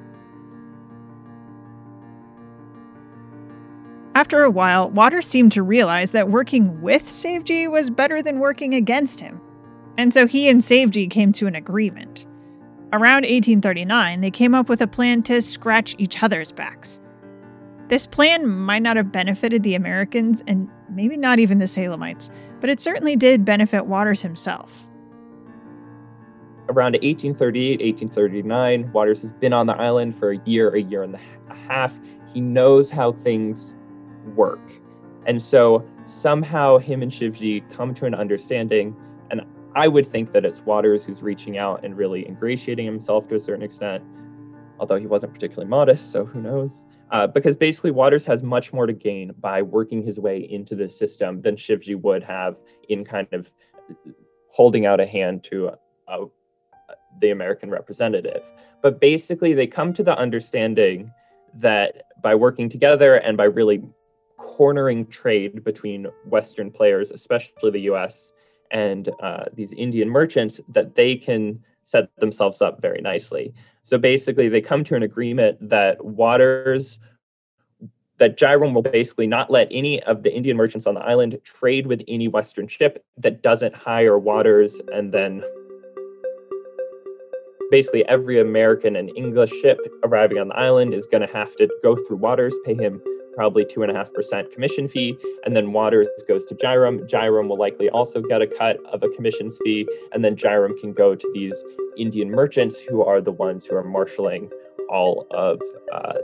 After 4.15 4.45
a 4.45 4.51
while, 4.51 4.91
Waters 4.91 5.27
seemed 5.27 5.51
to 5.53 5.65
realize 5.65 6.13
that 6.13 6.29
working 6.29 6.81
with 6.81 7.07
Savji 7.07 7.69
was 7.69 7.91
better 7.91 8.23
than 8.23 8.39
working 8.39 8.73
against 8.75 9.21
him. 9.21 9.41
And 9.99 10.15
so 10.15 10.29
he 10.29 10.49
and 10.49 10.61
Savji 10.61 11.11
came 11.11 11.33
to 11.33 11.49
an 11.49 11.57
agreement. 11.57 12.27
Around 12.95 13.23
1839, 13.25 14.21
they 14.21 14.31
came 14.31 14.55
up 14.55 14.69
with 14.69 14.81
a 14.81 14.87
plan 14.87 15.25
to 15.25 15.43
scratch 15.43 15.97
each 15.99 16.23
other's 16.23 16.53
backs. 16.53 17.01
This 17.89 18.07
plan 18.07 18.47
might 18.47 18.83
not 18.83 18.97
have 18.97 19.11
benefited 19.11 19.65
the 19.65 19.75
Americans 19.75 20.45
and 20.47 20.69
maybe 20.89 21.17
not 21.17 21.41
even 21.41 21.59
the 21.59 21.65
Salemites, 21.65 22.31
but 22.61 22.71
it 22.71 22.79
certainly 22.79 23.17
did 23.17 23.45
benefit 23.45 23.87
Waters 23.87 24.23
himself. 24.23 24.87
Around 26.69 26.93
1838, 26.93 27.81
1839, 27.81 28.93
Waters 28.93 29.23
has 29.23 29.33
been 29.33 29.53
on 29.53 29.67
the 29.67 29.77
island 29.77 30.15
for 30.15 30.31
a 30.31 30.39
year, 30.45 30.73
a 30.77 30.81
year 30.81 31.03
and 31.03 31.17
a 31.17 31.55
half. 31.67 31.99
He 32.33 32.41
knows 32.41 32.93
how 32.93 33.11
things 33.11 33.75
work. 34.37 34.71
And 35.27 35.43
so 35.43 35.85
somehow 36.07 36.79
him 36.79 37.03
and 37.03 37.11
Shivji 37.11 37.69
come 37.73 37.93
to 37.95 38.07
an 38.07 38.15
understanding. 38.15 38.95
I 39.75 39.89
would 39.89 40.07
think 40.07 40.33
that 40.33 40.45
it's 40.45 40.63
Waters 40.63 41.05
who's 41.05 41.23
reaching 41.23 41.59
out 41.59 41.85
and 41.85 41.97
really 41.97 42.27
ingratiating 42.27 42.87
himself 42.87 43.29
to 43.29 43.35
a 43.35 43.41
certain 43.41 43.63
extent, 43.63 44.05
although 44.79 44.99
he 44.99 45.07
wasn't 45.07 45.35
particularly 45.35 45.69
modest, 45.69 46.13
so 46.13 46.25
who 46.25 46.41
knows? 46.41 46.87
Uh, 47.11 47.27
because 47.27 47.57
basically, 47.57 47.91
Waters 47.91 48.25
has 48.27 48.43
much 48.43 48.73
more 48.73 48.87
to 48.87 48.93
gain 48.93 49.33
by 49.41 49.63
working 49.63 50.03
his 50.03 50.19
way 50.19 50.39
into 50.39 50.75
this 50.75 50.97
system 50.97 51.43
than 51.43 51.57
Shivji 51.57 52.01
would 52.01 52.23
have 52.23 52.57
in 52.89 53.05
kind 53.05 53.29
of 53.33 53.53
holding 54.49 54.87
out 54.87 55.01
a 55.01 55.07
hand 55.07 55.43
to 55.45 55.73
uh, 56.09 56.25
the 57.21 57.31
American 57.31 57.71
representative. 57.71 58.43
But 58.81 59.01
basically, 59.01 59.55
they 59.55 59.67
come 59.67 59.93
to 59.95 60.03
the 60.03 60.17
understanding 60.17 61.11
that 61.55 62.05
by 62.23 62.35
working 62.35 62.69
together 62.69 63.17
and 63.17 63.37
by 63.37 63.45
really 63.45 63.83
cornering 64.39 65.07
trade 65.07 65.65
between 65.65 66.07
Western 66.29 66.71
players, 66.71 67.11
especially 67.11 67.71
the 67.71 67.81
US, 67.93 68.33
and 68.71 69.11
uh, 69.23 69.45
these 69.55 69.73
Indian 69.73 70.09
merchants, 70.09 70.61
that 70.69 70.95
they 70.95 71.17
can 71.17 71.63
set 71.85 72.09
themselves 72.17 72.63
up 72.63 72.81
very 72.81 73.01
nicely. 73.01 73.55
So 73.83 73.99
basically, 73.99 74.49
they 74.49 74.61
come 74.61 74.85
to 74.85 74.95
an 74.95 75.03
agreement 75.03 75.69
that 75.69 76.03
Waters, 76.05 76.99
that 78.19 78.39
Jairam 78.39 78.73
will 78.73 78.83
basically 78.83 79.27
not 79.27 79.51
let 79.51 79.69
any 79.71 80.03
of 80.05 80.23
the 80.23 80.35
Indian 80.35 80.57
merchants 80.57 80.87
on 80.87 80.95
the 80.95 81.01
island 81.01 81.39
trade 81.45 81.87
with 81.87 82.03
any 82.09 82.29
Western 82.29 82.69
ship 82.69 83.05
that 83.19 83.43
doesn't 83.43 83.75
hire 83.75 84.19
Waters 84.19 84.81
and 84.93 85.13
then 85.13 85.43
basically 87.71 88.07
every 88.09 88.41
American 88.41 88.95
and 88.97 89.11
English 89.17 89.51
ship 89.61 89.79
arriving 90.05 90.39
on 90.39 90.49
the 90.49 90.57
island 90.57 90.95
is 90.95 91.07
going 91.07 91.27
to 91.27 91.33
have 91.33 91.55
to 91.57 91.69
go 91.83 91.97
through 91.97 92.19
Waters, 92.19 92.55
pay 92.65 92.75
him 92.75 93.03
probably 93.35 93.65
2.5% 93.65 94.53
commission 94.53 94.89
fee. 94.89 95.17
And 95.45 95.55
then 95.55 95.73
Waters 95.73 96.09
goes 96.27 96.45
to 96.47 96.55
Jairam. 96.55 97.09
Jairam 97.09 97.49
will 97.49 97.59
likely 97.59 97.89
also 97.91 98.21
get 98.21 98.43
a 98.43 98.47
cut 98.47 98.77
of 98.93 99.03
a 99.03 99.09
commissions 99.11 99.59
fee. 99.65 99.87
And 100.13 100.25
then 100.25 100.37
Jairam 100.37 100.79
can 100.81 100.93
go 100.93 101.15
to 101.15 101.31
these 101.35 101.55
Indian 101.97 102.31
merchants 102.31 102.79
who 102.81 103.03
are 103.05 103.21
the 103.21 103.33
ones 103.33 103.67
who 103.67 103.77
are 103.77 103.85
marshaling 103.85 104.51
all 104.89 105.27
of 105.31 105.61
uh, 105.93 106.19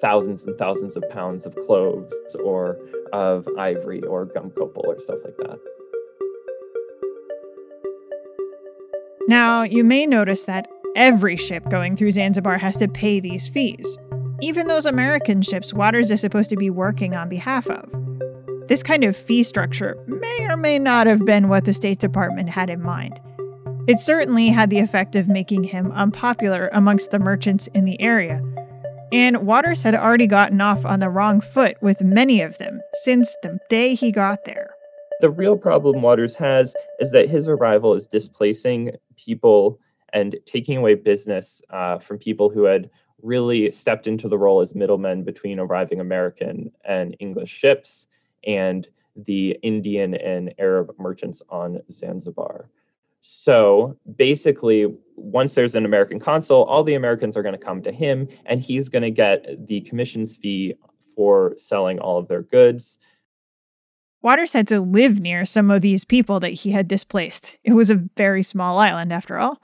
thousands 0.00 0.44
and 0.44 0.56
thousands 0.58 0.96
of 0.96 1.04
pounds 1.10 1.46
of 1.46 1.56
cloves 1.66 2.14
or 2.44 2.78
of 3.12 3.48
ivory 3.58 4.02
or 4.02 4.24
gum 4.26 4.50
copal 4.50 4.84
or 4.86 5.00
stuff 5.00 5.18
like 5.24 5.36
that. 5.38 5.58
Now, 9.28 9.62
you 9.62 9.82
may 9.82 10.06
notice 10.06 10.44
that 10.44 10.68
every 10.94 11.36
ship 11.36 11.68
going 11.68 11.96
through 11.96 12.12
Zanzibar 12.12 12.58
has 12.58 12.76
to 12.76 12.88
pay 12.88 13.18
these 13.18 13.48
fees, 13.48 13.98
even 14.40 14.66
those 14.66 14.86
American 14.86 15.42
ships 15.42 15.72
Waters 15.72 16.10
is 16.10 16.20
supposed 16.20 16.50
to 16.50 16.56
be 16.56 16.70
working 16.70 17.14
on 17.14 17.28
behalf 17.28 17.68
of. 17.68 17.90
This 18.68 18.82
kind 18.82 19.04
of 19.04 19.16
fee 19.16 19.42
structure 19.42 19.96
may 20.06 20.46
or 20.48 20.56
may 20.56 20.78
not 20.78 21.06
have 21.06 21.24
been 21.24 21.48
what 21.48 21.64
the 21.64 21.72
State 21.72 22.00
Department 22.00 22.50
had 22.50 22.68
in 22.68 22.82
mind. 22.82 23.20
It 23.88 24.00
certainly 24.00 24.48
had 24.48 24.68
the 24.68 24.80
effect 24.80 25.14
of 25.14 25.28
making 25.28 25.64
him 25.64 25.92
unpopular 25.92 26.68
amongst 26.72 27.12
the 27.12 27.20
merchants 27.20 27.68
in 27.68 27.84
the 27.84 28.00
area. 28.00 28.42
And 29.12 29.46
Waters 29.46 29.84
had 29.84 29.94
already 29.94 30.26
gotten 30.26 30.60
off 30.60 30.84
on 30.84 30.98
the 30.98 31.08
wrong 31.08 31.40
foot 31.40 31.76
with 31.80 32.02
many 32.02 32.40
of 32.40 32.58
them 32.58 32.80
since 33.04 33.34
the 33.42 33.58
day 33.70 33.94
he 33.94 34.10
got 34.10 34.44
there. 34.44 34.70
The 35.20 35.30
real 35.30 35.56
problem 35.56 36.02
Waters 36.02 36.34
has 36.34 36.74
is 36.98 37.12
that 37.12 37.30
his 37.30 37.48
arrival 37.48 37.94
is 37.94 38.06
displacing 38.06 38.96
people 39.16 39.78
and 40.12 40.36
taking 40.44 40.76
away 40.76 40.94
business 40.94 41.62
uh, 41.70 41.98
from 41.98 42.18
people 42.18 42.50
who 42.50 42.64
had 42.64 42.90
really 43.26 43.70
stepped 43.72 44.06
into 44.06 44.28
the 44.28 44.38
role 44.38 44.60
as 44.60 44.74
middlemen 44.74 45.24
between 45.24 45.58
arriving 45.58 46.00
American 46.00 46.70
and 46.84 47.16
English 47.18 47.50
ships 47.50 48.06
and 48.46 48.88
the 49.16 49.58
Indian 49.62 50.14
and 50.14 50.54
Arab 50.58 50.92
merchants 50.98 51.42
on 51.48 51.80
Zanzibar. 51.90 52.70
So 53.22 53.96
basically, 54.16 54.86
once 55.16 55.54
there's 55.54 55.74
an 55.74 55.84
American 55.84 56.20
consul, 56.20 56.64
all 56.64 56.84
the 56.84 56.94
Americans 56.94 57.36
are 57.36 57.42
going 57.42 57.58
to 57.58 57.64
come 57.64 57.82
to 57.82 57.90
him 57.90 58.28
and 58.44 58.60
he's 58.60 58.88
going 58.88 59.02
to 59.02 59.10
get 59.10 59.66
the 59.66 59.80
commissions 59.80 60.36
fee 60.36 60.74
for 61.16 61.54
selling 61.56 61.98
all 61.98 62.18
of 62.18 62.28
their 62.28 62.42
goods. 62.42 62.98
Waters 64.22 64.52
had 64.52 64.68
to 64.68 64.80
live 64.80 65.18
near 65.20 65.44
some 65.44 65.70
of 65.70 65.82
these 65.82 66.04
people 66.04 66.40
that 66.40 66.50
he 66.50 66.70
had 66.70 66.88
displaced. 66.88 67.58
It 67.64 67.72
was 67.72 67.90
a 67.90 68.04
very 68.16 68.42
small 68.42 68.78
island, 68.78 69.12
after 69.12 69.38
all. 69.38 69.60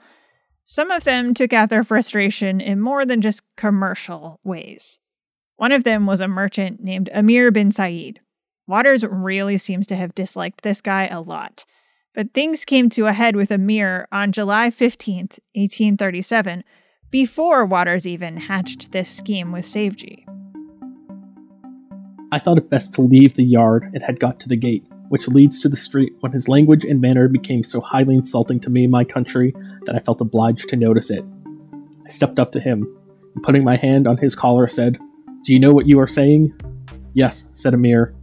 Some 0.73 0.89
of 0.89 1.03
them 1.03 1.35
took 1.35 1.53
out 1.53 1.69
their 1.69 1.83
frustration 1.83 2.59
in 2.59 2.81
more 2.81 3.05
than 3.05 3.21
just 3.21 3.43
commercial 3.55 4.39
ways. 4.43 4.99
One 5.55 5.71
of 5.71 5.83
them 5.83 6.07
was 6.07 6.19
a 6.19 6.27
merchant 6.27 6.83
named 6.83 7.11
Amir 7.13 7.51
bin 7.51 7.71
Said. 7.71 8.21
Waters 8.65 9.05
really 9.05 9.57
seems 9.57 9.85
to 9.85 9.95
have 9.95 10.15
disliked 10.15 10.63
this 10.63 10.81
guy 10.81 11.05
a 11.05 11.21
lot. 11.21 11.65
But 12.15 12.33
things 12.33 12.65
came 12.65 12.89
to 12.89 13.05
a 13.05 13.13
head 13.13 13.35
with 13.35 13.51
Amir 13.51 14.07
on 14.11 14.31
July 14.31 14.71
15th, 14.71 15.37
1837, 15.53 16.63
before 17.11 17.65
Waters 17.65 18.07
even 18.07 18.37
hatched 18.37 18.93
this 18.93 19.11
scheme 19.11 19.51
with 19.51 19.65
Savji. 19.65 20.25
I 22.31 22.39
thought 22.39 22.57
it 22.57 22.71
best 22.71 22.95
to 22.95 23.03
leave 23.03 23.35
the 23.35 23.45
yard 23.45 23.91
and 23.93 24.01
had 24.01 24.19
got 24.19 24.39
to 24.39 24.49
the 24.49 24.57
gate, 24.57 24.87
which 25.13 25.27
leads 25.27 25.61
to 25.61 25.69
the 25.69 25.77
street, 25.77 26.11
when 26.21 26.31
his 26.31 26.47
language 26.47 26.83
and 26.83 26.99
manner 26.99 27.27
became 27.27 27.63
so 27.63 27.79
highly 27.79 28.15
insulting 28.15 28.59
to 28.59 28.71
me 28.71 28.85
and 28.85 28.91
my 28.91 29.03
country 29.03 29.53
that 29.85 29.95
I 29.95 29.99
felt 29.99 30.21
obliged 30.21 30.67
to 30.69 30.75
notice 30.75 31.11
it. 31.11 31.23
I 32.03 32.07
stepped 32.07 32.39
up 32.39 32.51
to 32.53 32.59
him, 32.59 32.87
and 33.35 33.43
putting 33.43 33.63
my 33.63 33.75
hand 33.75 34.07
on 34.07 34.17
his 34.17 34.35
collar, 34.35 34.67
said, 34.67 34.97
Do 35.45 35.53
you 35.53 35.59
know 35.59 35.71
what 35.71 35.85
you 35.85 35.99
are 35.99 36.07
saying? 36.07 36.59
Yes, 37.13 37.45
said 37.53 37.75
Amir. 37.75 38.15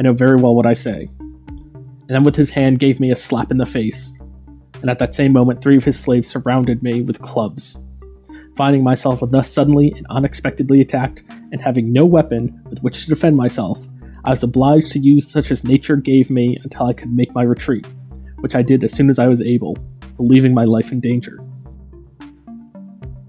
I 0.00 0.02
know 0.02 0.14
very 0.14 0.34
well 0.34 0.56
what 0.56 0.66
I 0.66 0.72
say. 0.72 1.08
And 1.20 2.08
then 2.08 2.24
with 2.24 2.34
his 2.34 2.50
hand 2.50 2.80
gave 2.80 2.98
me 2.98 3.12
a 3.12 3.16
slap 3.16 3.52
in 3.52 3.58
the 3.58 3.64
face. 3.64 4.12
And 4.80 4.90
at 4.90 4.98
that 4.98 5.14
same 5.14 5.32
moment, 5.32 5.62
three 5.62 5.76
of 5.76 5.84
his 5.84 5.96
slaves 5.96 6.28
surrounded 6.28 6.82
me 6.82 7.02
with 7.02 7.22
clubs. 7.22 7.78
Finding 8.56 8.82
myself 8.82 9.22
thus 9.30 9.48
suddenly 9.48 9.92
and 9.96 10.08
unexpectedly 10.10 10.80
attacked, 10.80 11.22
and 11.52 11.60
having 11.60 11.92
no 11.92 12.04
weapon 12.04 12.60
with 12.68 12.82
which 12.82 13.04
to 13.04 13.10
defend 13.10 13.36
myself, 13.36 13.86
I 14.24 14.30
was 14.30 14.44
obliged 14.44 14.92
to 14.92 15.00
use 15.00 15.28
such 15.28 15.50
as 15.50 15.64
nature 15.64 15.96
gave 15.96 16.30
me 16.30 16.56
until 16.62 16.86
I 16.86 16.92
could 16.92 17.12
make 17.12 17.34
my 17.34 17.42
retreat, 17.42 17.86
which 18.38 18.54
I 18.54 18.62
did 18.62 18.84
as 18.84 18.92
soon 18.92 19.10
as 19.10 19.18
I 19.18 19.26
was 19.26 19.42
able, 19.42 19.76
believing 20.16 20.54
my 20.54 20.64
life 20.64 20.92
in 20.92 21.00
danger. 21.00 21.42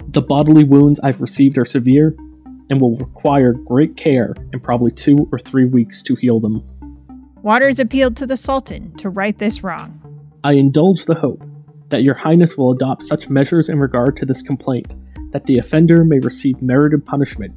The 0.09 0.21
bodily 0.21 0.63
wounds 0.63 0.99
I've 0.99 1.19
received 1.19 1.57
are 1.57 1.65
severe 1.65 2.15
and 2.69 2.79
will 2.79 2.97
require 2.97 3.53
great 3.53 3.97
care 3.97 4.35
and 4.51 4.61
probably 4.61 4.91
two 4.91 5.27
or 5.31 5.39
three 5.39 5.65
weeks 5.65 6.03
to 6.03 6.15
heal 6.15 6.39
them. 6.39 6.63
Waters 7.41 7.79
appealed 7.79 8.15
to 8.17 8.27
the 8.27 8.37
Sultan 8.37 8.95
to 8.97 9.09
right 9.09 9.37
this 9.37 9.63
wrong. 9.63 9.99
I 10.43 10.53
indulge 10.53 11.05
the 11.05 11.15
hope 11.15 11.43
that 11.89 12.03
your 12.03 12.15
highness 12.15 12.55
will 12.55 12.71
adopt 12.71 13.01
such 13.01 13.29
measures 13.29 13.67
in 13.67 13.79
regard 13.79 14.15
to 14.17 14.25
this 14.25 14.43
complaint 14.43 14.93
that 15.31 15.45
the 15.47 15.57
offender 15.57 16.03
may 16.03 16.19
receive 16.19 16.61
merited 16.61 17.03
punishment, 17.03 17.55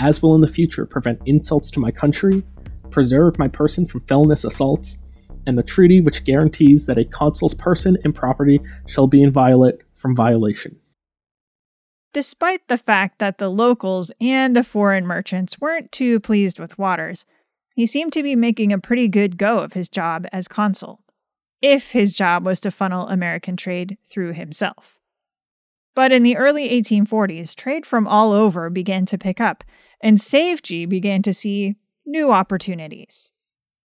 as 0.00 0.22
will 0.22 0.34
in 0.34 0.40
the 0.40 0.48
future 0.48 0.86
prevent 0.86 1.20
insults 1.26 1.70
to 1.70 1.80
my 1.80 1.90
country, 1.90 2.42
preserve 2.90 3.38
my 3.38 3.48
person 3.48 3.86
from 3.86 4.00
felonious 4.00 4.44
assaults, 4.44 4.98
and 5.46 5.56
the 5.56 5.62
treaty 5.62 6.00
which 6.00 6.24
guarantees 6.24 6.86
that 6.86 6.98
a 6.98 7.04
consul's 7.04 7.54
person 7.54 7.96
and 8.04 8.14
property 8.14 8.60
shall 8.86 9.06
be 9.06 9.22
inviolate 9.22 9.76
from 9.96 10.16
violation. 10.16 10.76
Despite 12.12 12.66
the 12.66 12.78
fact 12.78 13.18
that 13.20 13.38
the 13.38 13.50
locals 13.50 14.10
and 14.20 14.56
the 14.56 14.64
foreign 14.64 15.06
merchants 15.06 15.60
weren't 15.60 15.92
too 15.92 16.18
pleased 16.18 16.58
with 16.58 16.78
Waters, 16.78 17.24
he 17.76 17.86
seemed 17.86 18.12
to 18.14 18.22
be 18.22 18.34
making 18.34 18.72
a 18.72 18.80
pretty 18.80 19.06
good 19.06 19.38
go 19.38 19.58
of 19.58 19.74
his 19.74 19.88
job 19.88 20.26
as 20.32 20.48
consul, 20.48 21.00
if 21.62 21.92
his 21.92 22.16
job 22.16 22.44
was 22.44 22.58
to 22.60 22.70
funnel 22.70 23.06
American 23.08 23.56
trade 23.56 23.96
through 24.10 24.32
himself. 24.32 24.98
But 25.94 26.12
in 26.12 26.22
the 26.22 26.36
early 26.36 26.68
1840s, 26.68 27.54
trade 27.54 27.86
from 27.86 28.08
all 28.08 28.32
over 28.32 28.70
began 28.70 29.06
to 29.06 29.18
pick 29.18 29.40
up, 29.40 29.62
and 30.00 30.16
Savji 30.18 30.88
began 30.88 31.22
to 31.22 31.34
see 31.34 31.76
new 32.06 32.30
opportunities. 32.30 33.30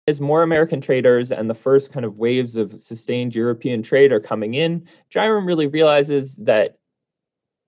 As 0.07 0.21
more 0.21 0.41
American 0.41 0.79
traders 0.79 1.31
and 1.31 1.49
the 1.49 1.53
first 1.53 1.91
kind 1.91 2.05
of 2.05 2.19
waves 2.19 2.55
of 2.55 2.81
sustained 2.81 3.35
European 3.35 3.83
trade 3.83 4.11
are 4.11 4.21
coming 4.21 4.53
in, 4.53 4.87
Jairam 5.13 5.45
really 5.45 5.67
realizes 5.67 6.35
that 6.37 6.77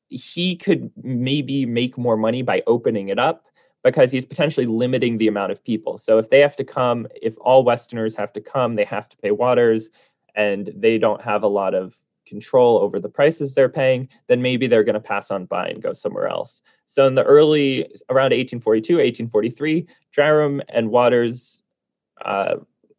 he 0.08 0.56
could 0.56 0.89
maybe 1.04 1.65
make 1.65 1.97
more 1.97 2.17
money 2.17 2.41
by 2.41 2.63
opening 2.65 3.10
it 3.10 3.19
up 3.19 3.45
because 3.84 4.12
he's 4.12 4.25
potentially 4.25 4.65
limiting 4.65 5.17
the 5.17 5.28
amount 5.28 5.52
of 5.52 5.63
people. 5.63 5.97
So 5.97 6.17
if 6.17 6.30
they 6.30 6.39
have 6.39 6.56
to 6.58 6.63
come, 6.63 7.08
if 7.21 7.36
all 7.39 7.63
Westerners 7.63 8.15
have 8.15 8.34
to 8.34 8.41
come, 8.41 8.75
they 8.75 8.86
have 8.86 9.08
to 9.10 9.17
pay 9.17 9.32
waters 9.32 9.89
and 10.36 10.71
they 10.75 10.97
don't 10.97 11.21
have 11.21 11.43
a 11.43 11.47
lot 11.47 11.73
of 11.73 11.97
control 12.25 12.78
over 12.78 12.99
the 12.99 13.10
prices 13.10 13.54
they're 13.54 13.69
paying, 13.69 14.08
then 14.28 14.41
maybe 14.41 14.67
they're 14.67 14.84
going 14.84 14.93
to 14.93 14.99
pass 14.99 15.32
on 15.32 15.45
by 15.45 15.67
and 15.67 15.82
go 15.82 15.93
somewhere 15.93 16.28
else. 16.28 16.62
So 16.89 17.06
in 17.06 17.15
the 17.15 17.23
early, 17.23 17.84
around 18.10 18.32
1842, 18.32 18.95
1843, 18.95 19.88
Jairam 20.15 20.62
and 20.69 20.89
Waters 20.89 21.62
uh, 22.25 22.56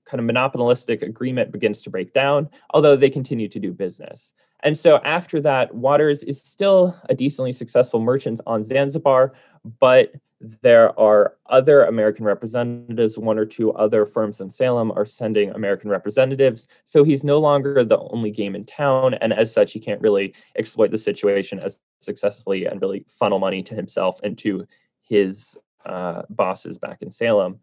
kind 0.06 0.20
of 0.20 0.24
monopolistic 0.24 1.02
agreement 1.02 1.52
begins 1.52 1.82
to 1.82 1.90
break 1.90 2.12
down, 2.12 2.48
although 2.72 2.96
they 2.96 3.10
continue 3.10 3.48
to 3.48 3.58
do 3.58 3.72
business. 3.72 4.32
And 4.62 4.78
so 4.78 4.98
after 4.98 5.40
that, 5.40 5.74
Waters 5.74 6.22
is 6.22 6.40
still 6.40 6.96
a 7.08 7.14
decently 7.14 7.52
successful 7.52 7.98
merchant 7.98 8.40
on 8.46 8.62
Zanzibar, 8.62 9.32
but 9.80 10.12
there 10.40 10.98
are 10.98 11.34
other 11.46 11.84
American 11.84 12.24
representatives, 12.24 13.18
one 13.18 13.38
or 13.38 13.44
two 13.44 13.72
other 13.72 14.06
firms 14.06 14.40
in 14.40 14.50
Salem 14.50 14.90
are 14.92 15.04
sending 15.04 15.50
American 15.50 15.90
representatives. 15.90 16.66
So 16.84 17.04
he's 17.04 17.22
no 17.22 17.38
longer 17.38 17.84
the 17.84 17.98
only 17.98 18.30
game 18.30 18.54
in 18.54 18.64
town. 18.64 19.14
And 19.14 19.32
as 19.34 19.52
such, 19.52 19.72
he 19.72 19.80
can't 19.80 20.00
really 20.00 20.34
exploit 20.56 20.90
the 20.90 20.98
situation 20.98 21.58
as 21.58 21.78
successfully 22.00 22.64
and 22.64 22.80
really 22.80 23.04
funnel 23.06 23.38
money 23.38 23.62
to 23.64 23.74
himself 23.74 24.18
and 24.22 24.38
to 24.38 24.66
his 25.02 25.58
uh, 25.84 26.22
bosses 26.30 26.78
back 26.78 27.02
in 27.02 27.12
Salem. 27.12 27.60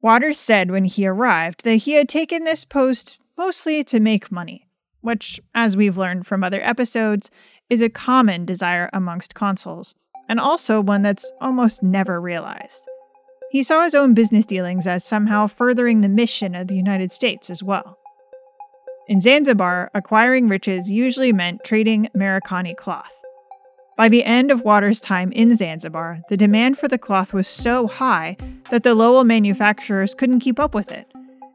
Waters 0.00 0.38
said 0.38 0.70
when 0.70 0.84
he 0.84 1.06
arrived 1.06 1.64
that 1.64 1.76
he 1.76 1.92
had 1.92 2.08
taken 2.08 2.44
this 2.44 2.64
post 2.64 3.18
mostly 3.38 3.84
to 3.84 4.00
make 4.00 4.30
money, 4.30 4.68
which, 5.00 5.40
as 5.54 5.76
we've 5.76 5.96
learned 5.96 6.26
from 6.26 6.42
other 6.42 6.60
episodes, 6.62 7.30
is 7.70 7.80
a 7.80 7.88
common 7.88 8.44
desire 8.44 8.90
amongst 8.92 9.34
consuls, 9.34 9.94
and 10.28 10.40
also 10.40 10.80
one 10.80 11.02
that's 11.02 11.30
almost 11.40 11.82
never 11.82 12.20
realized. 12.20 12.88
He 13.50 13.62
saw 13.62 13.84
his 13.84 13.94
own 13.94 14.14
business 14.14 14.46
dealings 14.46 14.86
as 14.86 15.04
somehow 15.04 15.46
furthering 15.46 16.00
the 16.00 16.08
mission 16.08 16.54
of 16.54 16.66
the 16.66 16.76
United 16.76 17.12
States 17.12 17.50
as 17.50 17.62
well. 17.62 17.98
In 19.06 19.20
Zanzibar, 19.20 19.90
acquiring 19.94 20.48
riches 20.48 20.90
usually 20.90 21.32
meant 21.32 21.62
trading 21.62 22.08
Merikani 22.16 22.74
cloth. 22.74 23.12
By 23.96 24.08
the 24.08 24.24
end 24.24 24.50
of 24.50 24.62
Waters' 24.62 25.00
time 25.00 25.30
in 25.30 25.54
Zanzibar, 25.54 26.18
the 26.28 26.36
demand 26.36 26.78
for 26.78 26.88
the 26.88 26.98
cloth 26.98 27.32
was 27.32 27.46
so 27.46 27.86
high 27.86 28.36
that 28.70 28.82
the 28.82 28.94
Lowell 28.94 29.22
manufacturers 29.22 30.14
couldn't 30.14 30.40
keep 30.40 30.58
up 30.58 30.74
with 30.74 30.90
it, 30.90 31.06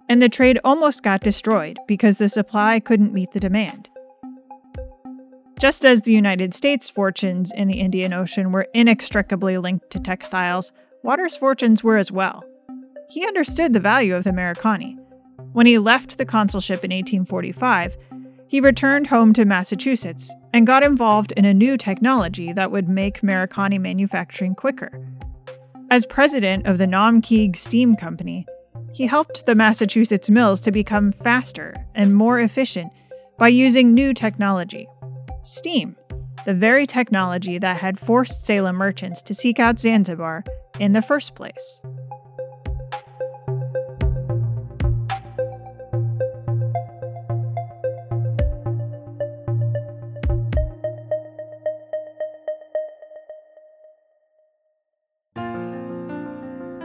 and 0.07 0.21
the 0.21 0.29
trade 0.29 0.57
almost 0.63 1.03
got 1.03 1.21
destroyed 1.21 1.77
because 1.85 2.15
the 2.15 2.29
supply 2.29 2.79
couldn't 2.79 3.13
meet 3.13 3.31
the 3.31 3.41
demand. 3.41 3.89
Just 5.59 5.83
as 5.83 6.01
the 6.01 6.13
United 6.13 6.53
States' 6.53 6.89
fortunes 6.89 7.51
in 7.51 7.67
the 7.67 7.81
Indian 7.81 8.13
Ocean 8.13 8.53
were 8.53 8.69
inextricably 8.73 9.57
linked 9.57 9.89
to 9.89 9.99
textiles, 9.99 10.71
Waters' 11.03 11.35
fortunes 11.35 11.83
were 11.83 11.97
as 11.97 12.13
well. 12.13 12.45
He 13.09 13.27
understood 13.27 13.73
the 13.73 13.81
value 13.81 14.15
of 14.15 14.23
the 14.23 14.31
Merikani. 14.31 14.97
When 15.51 15.65
he 15.65 15.77
left 15.77 16.17
the 16.17 16.25
consulship 16.25 16.85
in 16.85 16.91
1845, 16.91 17.97
he 18.47 18.61
returned 18.61 19.07
home 19.07 19.33
to 19.33 19.43
Massachusetts 19.43 20.33
and 20.53 20.65
got 20.65 20.81
involved 20.81 21.33
in 21.33 21.43
a 21.43 21.53
new 21.53 21.75
technology 21.75 22.53
that 22.53 22.71
would 22.71 22.87
make 22.87 23.19
Merikani 23.19 23.81
manufacturing 23.81 24.55
quicker. 24.55 25.05
As 25.91 26.05
president 26.05 26.67
of 26.67 26.77
the 26.77 26.87
Naumkeag 26.87 27.57
Steam 27.57 27.97
Company, 27.97 28.45
he 28.93 29.07
helped 29.07 29.45
the 29.45 29.55
Massachusetts 29.55 30.29
mills 30.29 30.61
to 30.61 30.71
become 30.71 31.11
faster 31.11 31.75
and 31.95 32.15
more 32.15 32.39
efficient 32.39 32.93
by 33.37 33.49
using 33.49 33.93
new 33.93 34.13
technology 34.13 34.87
steam, 35.49 35.95
the 36.45 36.53
very 36.53 36.85
technology 36.85 37.57
that 37.57 37.77
had 37.77 37.99
forced 37.99 38.45
Salem 38.45 38.75
merchants 38.75 39.21
to 39.23 39.33
seek 39.33 39.59
out 39.59 39.79
Zanzibar 39.79 40.43
in 40.79 40.93
the 40.93 41.01
first 41.01 41.35
place. 41.35 41.81